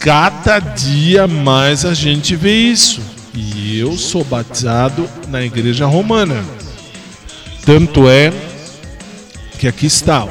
[0.04, 3.00] Cada dia mais a gente vê isso.
[3.32, 6.44] E eu sou batizado na igreja romana.
[7.64, 8.30] Tanto é
[9.58, 10.28] que aqui está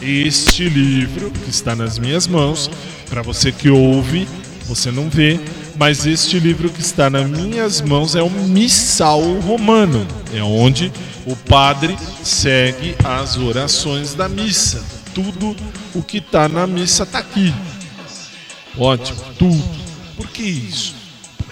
[0.00, 2.70] este livro que está nas minhas mãos.
[3.10, 4.26] Para você que ouve,
[4.64, 5.38] você não vê,
[5.78, 10.06] mas este livro que está nas minhas mãos é o Missal Romano.
[10.32, 10.90] É onde
[11.26, 11.94] o padre
[12.24, 14.82] segue as orações da missa.
[15.14, 15.54] Tudo
[15.94, 17.52] o que está na missa está aqui.
[18.78, 19.64] Ótimo, tudo.
[20.16, 20.94] Por que isso?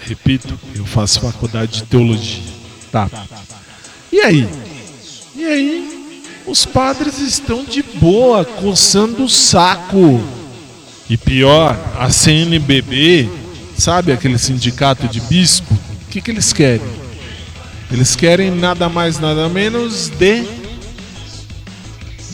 [0.01, 2.43] Repito, eu faço faculdade de teologia.
[2.91, 3.09] Tá.
[4.11, 4.47] E aí?
[5.35, 6.13] E aí,
[6.45, 10.23] os padres estão de boa, coçando o saco.
[11.09, 13.29] E pior, a CNBB,
[13.77, 15.73] sabe aquele sindicato de bispo?
[15.73, 16.87] O que, que eles querem?
[17.91, 20.43] Eles querem nada mais, nada menos de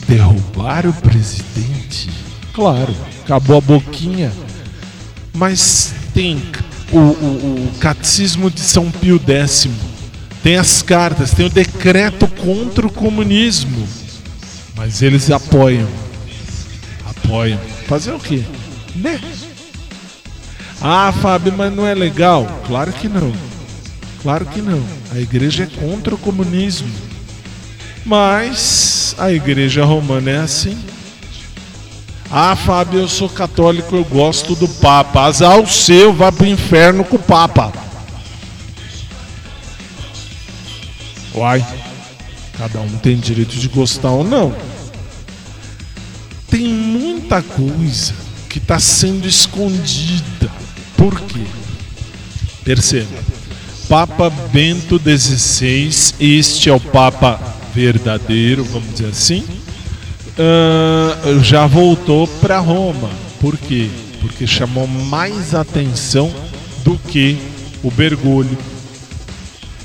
[0.06, 2.10] derrubar o presidente.
[2.52, 4.32] Claro, acabou a boquinha.
[5.34, 6.42] Mas tem
[6.92, 9.68] o, o, o Catecismo de São Pio X,
[10.42, 13.86] tem as cartas, tem o decreto contra o comunismo.
[14.76, 15.88] Mas eles apoiam.
[17.06, 17.60] Apoiam.
[17.86, 18.42] Fazer o quê?
[18.94, 19.20] Né?
[20.80, 22.62] Ah, Fábio, mas não é legal?
[22.66, 23.32] Claro que não.
[24.22, 24.82] Claro que não.
[25.12, 26.90] A igreja é contra o comunismo.
[28.04, 30.76] Mas a igreja romana é assim.
[32.34, 35.24] Ah, Fábio, eu sou católico, eu gosto do Papa.
[35.24, 37.70] Azar o seu, vá pro inferno com o Papa.
[41.34, 41.62] Uai,
[42.56, 44.54] cada um tem direito de gostar ou não.
[46.48, 48.14] Tem muita coisa
[48.48, 50.50] que está sendo escondida.
[50.96, 51.44] Por quê?
[52.64, 53.18] Perceba,
[53.90, 57.38] Papa Bento XVI, este é o Papa
[57.74, 59.44] verdadeiro, vamos dizer assim,
[60.38, 63.10] uh, já voltou para Roma.
[63.40, 63.88] Por quê?
[64.20, 66.32] Porque chamou mais atenção
[66.84, 67.38] do que
[67.82, 68.56] o Bergoglio.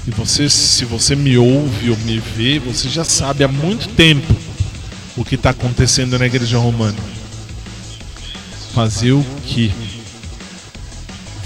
[0.08, 4.34] E você, se você me ouve ou me vê, você já sabe há muito tempo
[5.18, 6.96] o que está acontecendo na Igreja Romana.
[8.74, 9.72] Fazer o que?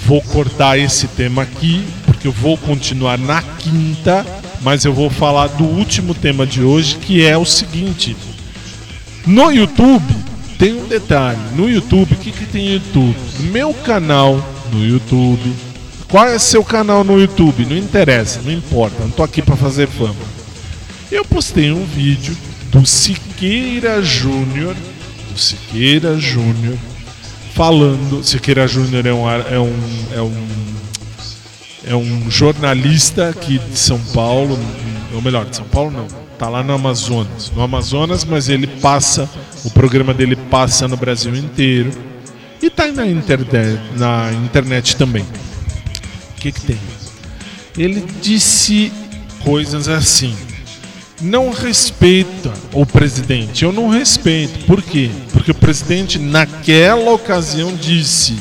[0.04, 4.24] Vou cortar esse tema aqui, porque eu vou continuar na quinta,
[4.60, 8.14] mas eu vou falar do último tema de hoje, que é o seguinte.
[9.26, 10.14] No YouTube,
[10.58, 11.38] tem um detalhe.
[11.54, 13.16] No YouTube, o que, que tem no YouTube?
[13.50, 14.42] Meu canal
[14.72, 15.52] no YouTube.
[16.08, 17.64] Qual é seu canal no YouTube?
[17.64, 18.96] Não interessa, não importa.
[19.00, 20.14] Não tô aqui para fazer fama.
[21.10, 22.36] Eu postei um vídeo
[22.70, 24.74] do Siqueira Júnior,
[25.30, 26.76] do Siqueira Júnior,
[27.54, 28.24] falando.
[28.24, 29.74] Siqueira Júnior é um, é um,
[30.16, 30.72] é um
[31.84, 34.58] é um jornalista aqui de São Paulo,
[35.12, 36.06] ou melhor, de São Paulo não,
[36.42, 39.30] tá lá no Amazonas, no Amazonas, mas ele passa,
[39.64, 41.92] o programa dele passa no Brasil inteiro
[42.60, 43.04] e tá na
[43.96, 45.22] na internet também.
[45.22, 46.78] O que que tem?
[47.78, 48.92] Ele disse
[49.44, 50.34] coisas assim:
[51.20, 53.64] não respeita o presidente.
[53.64, 54.64] Eu não respeito.
[54.64, 55.12] Por quê?
[55.32, 58.36] Porque o presidente naquela ocasião disse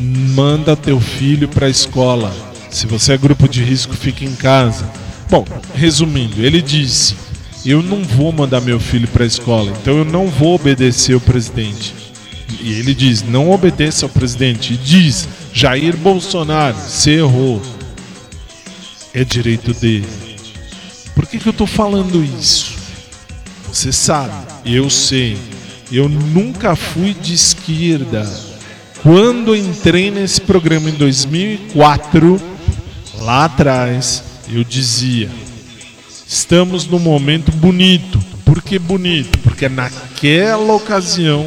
[0.00, 2.34] manda teu filho para a escola.
[2.70, 5.01] Se você é grupo de risco, fique em casa.
[5.32, 7.16] Bom, resumindo, ele disse:
[7.64, 11.20] Eu não vou mandar meu filho para a escola, então eu não vou obedecer o
[11.22, 11.94] presidente.
[12.60, 14.74] E ele diz: Não obedeça ao presidente.
[14.74, 17.62] E diz: Jair Bolsonaro, você errou.
[19.14, 20.06] É direito dele.
[21.14, 22.74] Por que, que eu estou falando isso?
[23.72, 24.34] Você sabe,
[24.66, 25.38] eu sei.
[25.90, 28.26] Eu nunca fui de esquerda
[29.02, 32.40] Quando entrei nesse programa em 2004,
[33.20, 35.28] lá atrás, eu dizia:
[36.26, 38.18] estamos num momento bonito.
[38.44, 39.38] Por que bonito?
[39.38, 41.46] Porque naquela ocasião,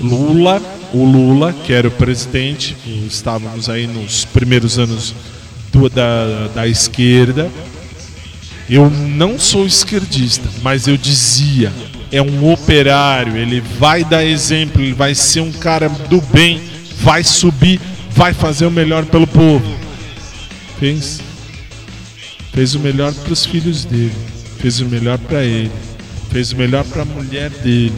[0.00, 2.76] Lula, o Lula, que era o presidente,
[3.06, 5.14] estávamos aí nos primeiros anos
[5.72, 7.50] do- da, da esquerda.
[8.70, 11.72] Eu não sou esquerdista, mas eu dizia:
[12.12, 16.62] é um operário, ele vai dar exemplo, ele vai ser um cara do bem,
[17.00, 17.80] vai subir,
[18.10, 19.76] vai fazer o melhor pelo povo.
[20.78, 21.20] Fez.
[22.58, 24.12] Fez o melhor para os filhos dele,
[24.58, 25.70] fez o melhor para ele,
[26.28, 27.94] fez o melhor para a mulher dele.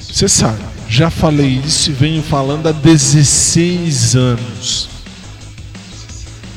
[0.00, 4.88] Você sabe, já falei isso e venho falando há 16 anos.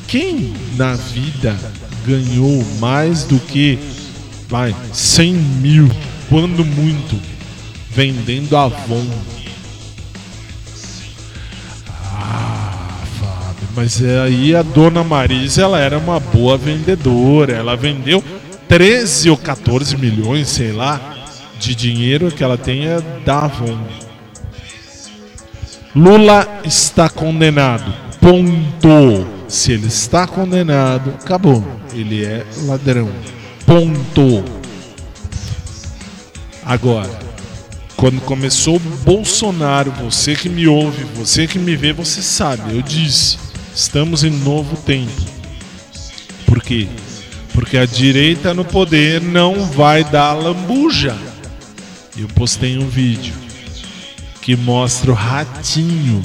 [0.07, 1.57] Quem na vida
[2.05, 3.79] ganhou mais do que
[4.47, 5.89] vai 100 mil,
[6.29, 7.19] quando muito,
[7.89, 9.07] vendendo Avon?
[13.75, 17.53] Mas é aí a dona Marisa ela era uma boa vendedora.
[17.53, 18.23] Ela vendeu
[18.69, 21.15] 13 ou 14 milhões, sei lá,
[21.59, 23.77] de dinheiro que ela tenha da Avon.
[25.93, 27.93] Lula está condenado.
[28.21, 29.27] Ponto.
[29.47, 31.63] Se ele está condenado, acabou.
[31.93, 33.09] Ele é ladrão.
[33.65, 34.43] Ponto.
[36.65, 37.19] Agora,
[37.95, 42.75] quando começou Bolsonaro, você que me ouve, você que me vê, você sabe.
[42.75, 43.44] Eu disse:
[43.75, 45.11] estamos em novo tempo.
[46.45, 46.87] Por quê?
[47.53, 51.15] Porque a direita no poder não vai dar lambuja.
[52.17, 53.33] Eu postei um vídeo
[54.41, 56.21] que mostra o Ratinho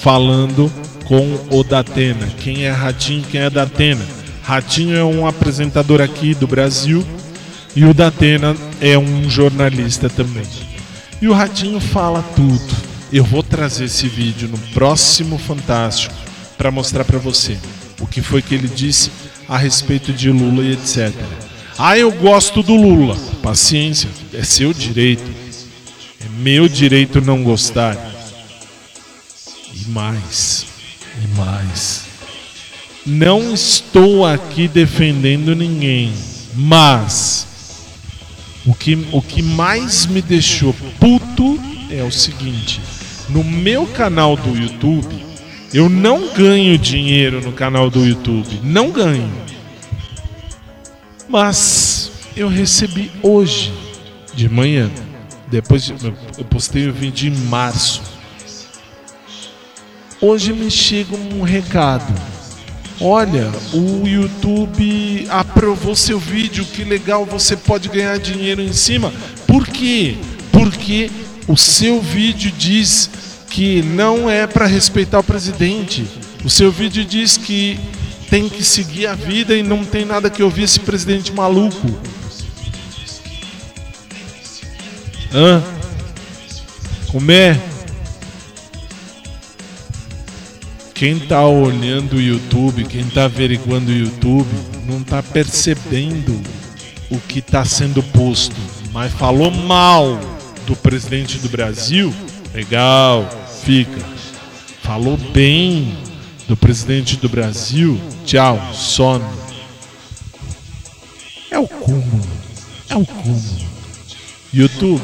[0.00, 0.72] falando
[1.04, 2.26] com o Datena.
[2.40, 4.04] Quem é Ratinho, quem é Datena?
[4.42, 7.06] Ratinho é um apresentador aqui do Brasil
[7.76, 10.46] e o Datena é um jornalista também.
[11.20, 12.88] E o Ratinho fala tudo.
[13.12, 16.27] Eu vou trazer esse vídeo no próximo Fantástico
[16.58, 17.56] para mostrar para você
[18.00, 19.10] o que foi que ele disse
[19.48, 21.14] a respeito de Lula e etc.
[21.78, 23.16] Ah, eu gosto do Lula.
[23.40, 25.22] Paciência, é seu direito.
[26.20, 27.96] É meu direito não gostar.
[29.72, 30.66] E mais,
[31.22, 32.02] e mais.
[33.06, 36.12] Não estou aqui defendendo ninguém,
[36.54, 37.46] mas
[38.66, 41.58] o que, o que mais me deixou puto
[41.90, 42.82] é o seguinte:
[43.28, 45.27] no meu canal do YouTube,
[45.72, 49.30] eu não ganho dinheiro no canal do YouTube, não ganho.
[51.28, 53.72] Mas eu recebi hoje
[54.34, 54.90] de manhã,
[55.48, 55.92] depois de,
[56.38, 58.02] eu postei o vídeo em março.
[60.20, 62.12] Hoje me chega um recado.
[63.00, 69.12] Olha, o YouTube aprovou seu vídeo, que legal, você pode ganhar dinheiro em cima.
[69.46, 70.16] Por quê?
[70.50, 71.08] Porque
[71.46, 73.27] o seu vídeo diz
[73.58, 76.06] que não é para respeitar o presidente.
[76.44, 77.76] O seu vídeo diz que
[78.30, 81.90] tem que seguir a vida e não tem nada que ouvir esse presidente maluco.
[85.34, 85.60] Hã?
[87.08, 87.60] Como é?
[90.94, 94.48] Quem tá olhando o YouTube, quem tá averiguando o YouTube,
[94.86, 96.40] não tá percebendo
[97.10, 98.54] o que tá sendo posto.
[98.92, 100.16] Mas falou mal
[100.64, 102.14] do presidente do Brasil,
[102.54, 103.28] legal,
[104.82, 105.94] Falou bem
[106.48, 109.22] do presidente do Brasil, tchau, some.
[111.50, 112.26] É o cúmulo,
[112.88, 113.68] é o cúmulo.
[114.54, 115.02] YouTube,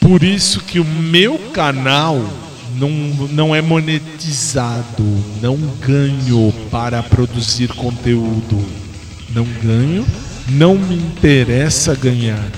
[0.00, 2.20] por isso que o meu canal
[2.74, 5.04] não, não é monetizado,
[5.40, 8.66] não ganho para produzir conteúdo.
[9.30, 10.04] Não ganho,
[10.48, 12.50] não me interessa ganhar.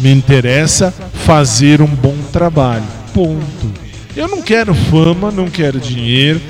[0.00, 0.92] Me interessa
[1.26, 2.86] fazer um bom trabalho.
[3.12, 3.89] Ponto.
[4.16, 6.40] Eu não quero fama, não quero dinheiro.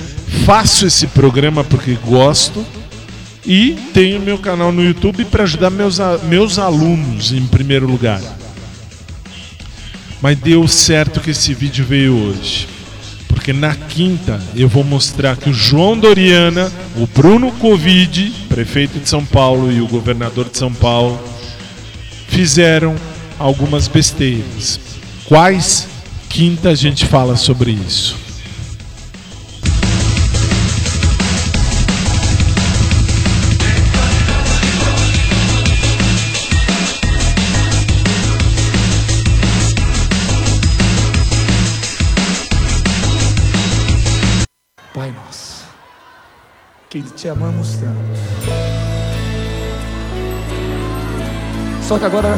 [0.45, 2.65] Faço esse programa porque gosto.
[3.45, 8.21] E tenho meu canal no YouTube para ajudar meus, meus alunos em primeiro lugar.
[10.21, 12.69] Mas deu certo que esse vídeo veio hoje.
[13.29, 19.09] Porque na quinta eu vou mostrar que o João Doriana, o Bruno Covid, prefeito de
[19.09, 21.19] São Paulo, e o governador de São Paulo
[22.29, 22.95] fizeram
[23.39, 24.79] algumas besteiras.
[25.25, 25.89] Quais?
[26.31, 28.17] Quinta a gente fala sobre isso.
[44.95, 45.65] Pai nosso,
[46.89, 47.99] que te amamos tanto.
[51.83, 52.37] Só que agora,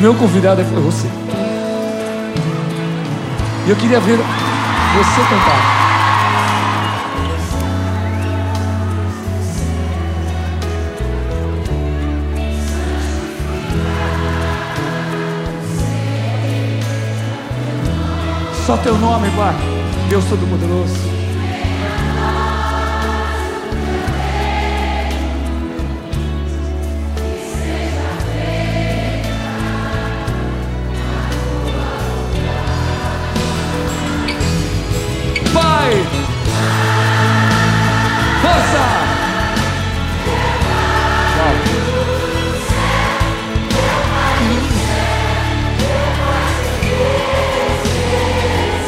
[0.00, 1.08] meu convidado é você.
[3.68, 5.78] E eu queria ver você cantar.
[18.64, 19.54] Só teu nome, Pai,
[20.08, 21.17] Deus Todo-Poderoso.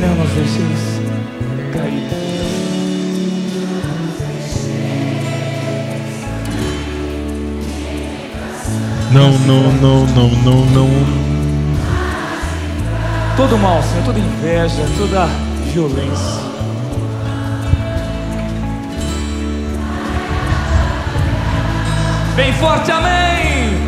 [0.00, 0.98] Não nos.
[9.10, 10.88] Não, não, não, não, não, não.
[13.36, 15.26] Todo mal, Senhor, toda inveja, toda
[15.72, 16.42] violência.
[22.36, 23.78] Bem forte, amém!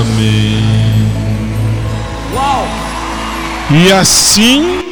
[0.00, 1.10] Amém.
[2.34, 2.89] Uau!
[3.72, 4.82] E assim.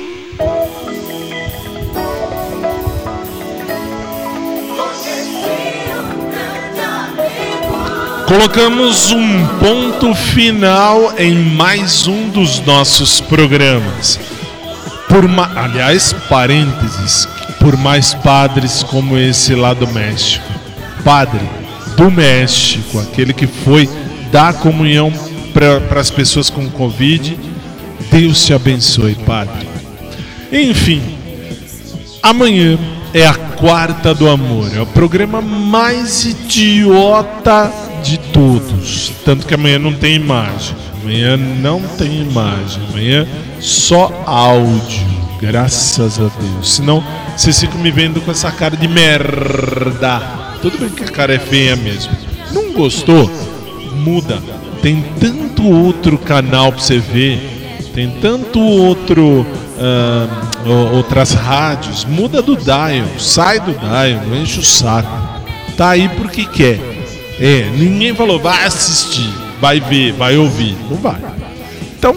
[8.28, 14.20] Colocamos um ponto final em mais um dos nossos programas.
[15.08, 15.50] Por ma...
[15.56, 17.26] Aliás, parênteses,
[17.58, 20.44] por mais padres como esse lá do México.
[21.02, 21.40] Padre
[21.96, 23.88] do México, aquele que foi
[24.30, 25.12] dar comunhão
[25.52, 27.47] para as pessoas com Covid.
[28.18, 29.68] Deus te abençoe, Padre.
[30.50, 31.00] Enfim,
[32.20, 32.76] amanhã
[33.14, 34.76] é a quarta do amor.
[34.76, 39.12] É o programa mais idiota de todos.
[39.24, 40.74] Tanto que amanhã não tem imagem.
[41.00, 42.82] Amanhã não tem imagem.
[42.88, 43.28] Amanhã
[43.60, 45.06] só áudio.
[45.40, 46.74] Graças a Deus.
[46.74, 47.04] Senão
[47.36, 50.20] vocês ficam me vendo com essa cara de merda.
[50.60, 52.10] Tudo bem que a cara é feia mesmo.
[52.50, 53.30] Não gostou?
[53.94, 54.42] Muda.
[54.82, 57.57] Tem tanto outro canal pra você ver.
[57.98, 59.44] Tem tanto outro.
[60.64, 62.04] o- outras rádios.
[62.04, 63.08] Muda do dial.
[63.18, 64.36] Sai do dial.
[64.40, 65.08] Enche o saco.
[65.76, 66.78] Tá aí porque quer.
[67.40, 69.28] É, ninguém falou, vai assistir,
[69.60, 70.76] vai ver, vai ouvir.
[70.88, 71.16] Não vai.
[71.98, 72.14] Então,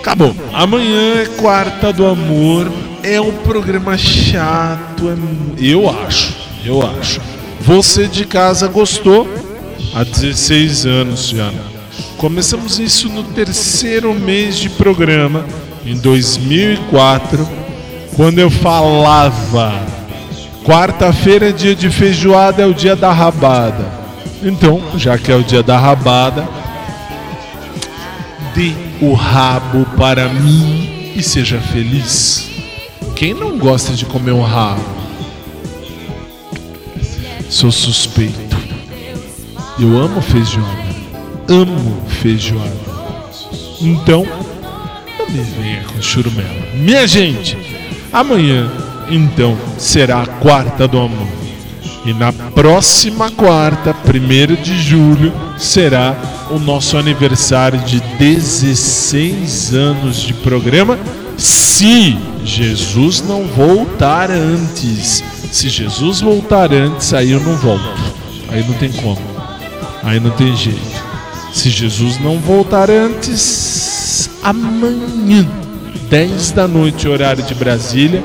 [0.00, 0.34] acabou.
[0.52, 2.70] Amanhã é quarta do amor.
[3.02, 5.08] É um programa chato.
[5.08, 5.16] é
[5.58, 6.34] Eu acho.
[6.62, 7.22] Eu acho.
[7.62, 9.26] Você de casa gostou?
[9.94, 11.50] há 16 anos já.
[12.16, 15.44] Começamos isso no terceiro mês de programa,
[15.86, 17.48] em 2004,
[18.16, 19.72] quando eu falava:
[20.64, 23.86] quarta-feira é dia de feijoada, é o dia da rabada.
[24.42, 26.48] Então, já que é o dia da rabada,
[28.54, 32.48] dê o rabo para mim e seja feliz.
[33.14, 34.84] Quem não gosta de comer um rabo?
[37.48, 38.56] Sou suspeito.
[39.78, 40.77] Eu amo feijoada.
[41.48, 42.76] Amo feijoada.
[43.80, 44.26] Então,
[45.18, 46.68] não me venha com churumela.
[46.74, 47.56] Minha gente,
[48.12, 48.70] amanhã,
[49.10, 51.26] então, será a quarta do amor.
[52.04, 56.16] E na próxima quarta, 1 de julho, será
[56.50, 60.98] o nosso aniversário de 16 anos de programa.
[61.36, 65.22] Se Jesus não voltar antes.
[65.50, 68.00] Se Jesus voltar antes, aí eu não volto.
[68.48, 69.20] Aí não tem como.
[70.02, 70.97] Aí não tem jeito.
[71.58, 75.44] Se Jesus não voltar antes, amanhã,
[76.08, 78.22] 10 da noite, horário de Brasília,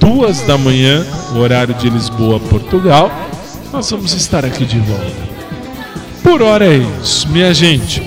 [0.00, 1.06] 2 da manhã,
[1.36, 3.08] horário de Lisboa, Portugal,
[3.72, 5.28] nós vamos estar aqui de volta.
[6.24, 8.02] Por hora é isso, minha gente.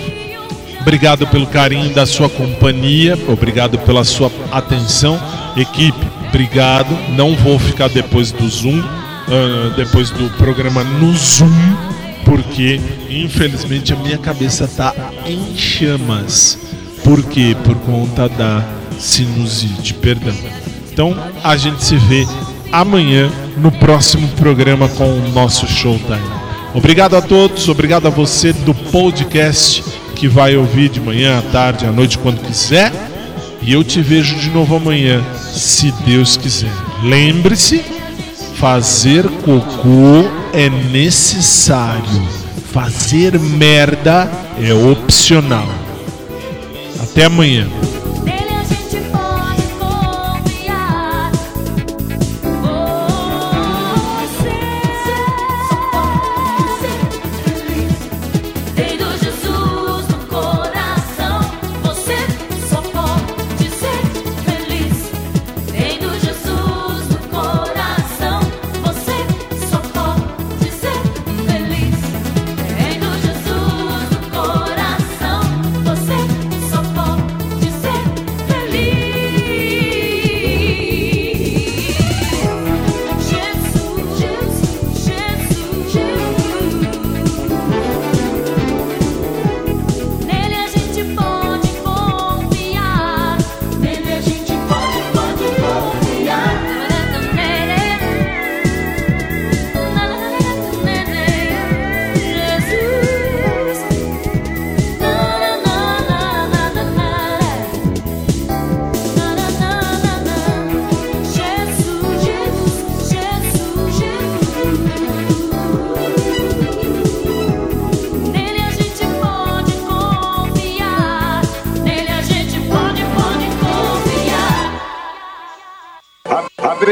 [0.82, 5.17] Obrigado pelo carinho da sua companhia, obrigado pela sua atenção.
[5.55, 6.93] Equipe, obrigado.
[7.15, 11.84] Não vou ficar depois do Zoom, uh, depois do programa no Zoom,
[12.26, 14.93] porque infelizmente a minha cabeça tá
[15.26, 16.57] em chamas.
[17.03, 17.55] Por quê?
[17.63, 18.65] Por conta da
[18.99, 20.36] sinusite, perdão.
[20.91, 22.28] Então a gente se vê
[22.71, 26.19] amanhã no próximo programa com o nosso Showtime.
[26.73, 29.82] Obrigado a todos, obrigado a você do podcast
[30.15, 32.91] que vai ouvir de manhã, à tarde, à noite, quando quiser.
[33.61, 35.23] E eu te vejo de novo amanhã,
[35.53, 36.72] se Deus quiser.
[37.03, 37.84] Lembre-se,
[38.56, 42.27] fazer cocô é necessário.
[42.72, 44.30] Fazer merda
[44.60, 45.68] é opcional.
[47.02, 47.68] Até amanhã.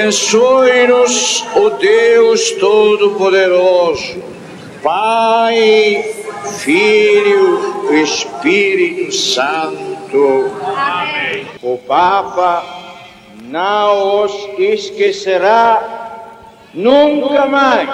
[0.04, 4.22] Abençoe-nos, o Deus Todo-Poderoso,
[4.84, 6.04] Pai,
[6.58, 10.52] Filho e Espírito Santo.
[10.76, 11.48] Amém.
[11.62, 12.66] O Papa
[13.46, 15.82] não os esquecerá
[16.74, 17.90] nunca mais.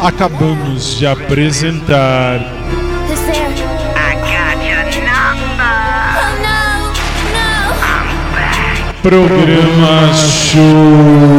[0.00, 2.40] Acabamos de apresentar.
[9.02, 11.38] Programa Showtime.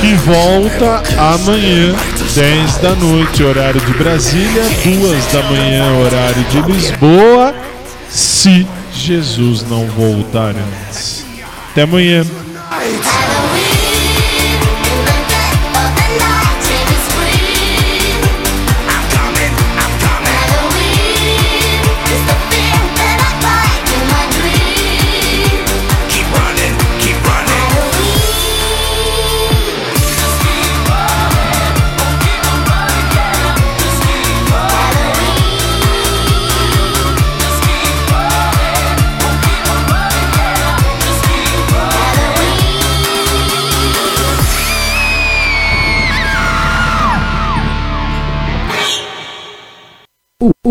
[0.00, 1.94] Que volta amanhã,
[2.34, 7.54] 10 da noite, horário de Brasília, 2 da manhã, horário de Lisboa,
[8.44, 11.24] se Jesus não voltar antes.
[11.70, 12.22] Até amanhã.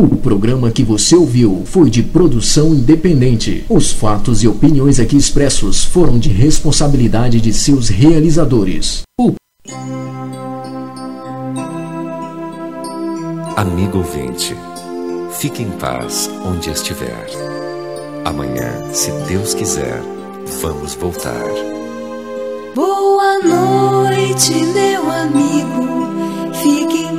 [0.03, 3.63] O, programa que você ouviu foi de produção independente.
[3.69, 9.03] Os fatos e opiniões aqui expressos foram de responsabilidade de seus realizadores.
[9.17, 9.33] O
[13.55, 14.53] Amigo ouvinte,
[15.39, 17.29] fique em paz onde estiver.
[18.25, 20.01] Amanhã, se Deus quiser,
[20.61, 21.45] vamos voltar.
[22.75, 26.53] Boa noite, meu amigo.
[26.61, 27.12] Fique em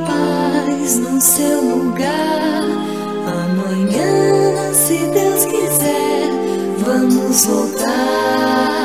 [0.74, 2.64] paz no seu lugar.
[3.26, 6.30] Amanhã, se Deus quiser,
[6.84, 8.83] vamos voltar.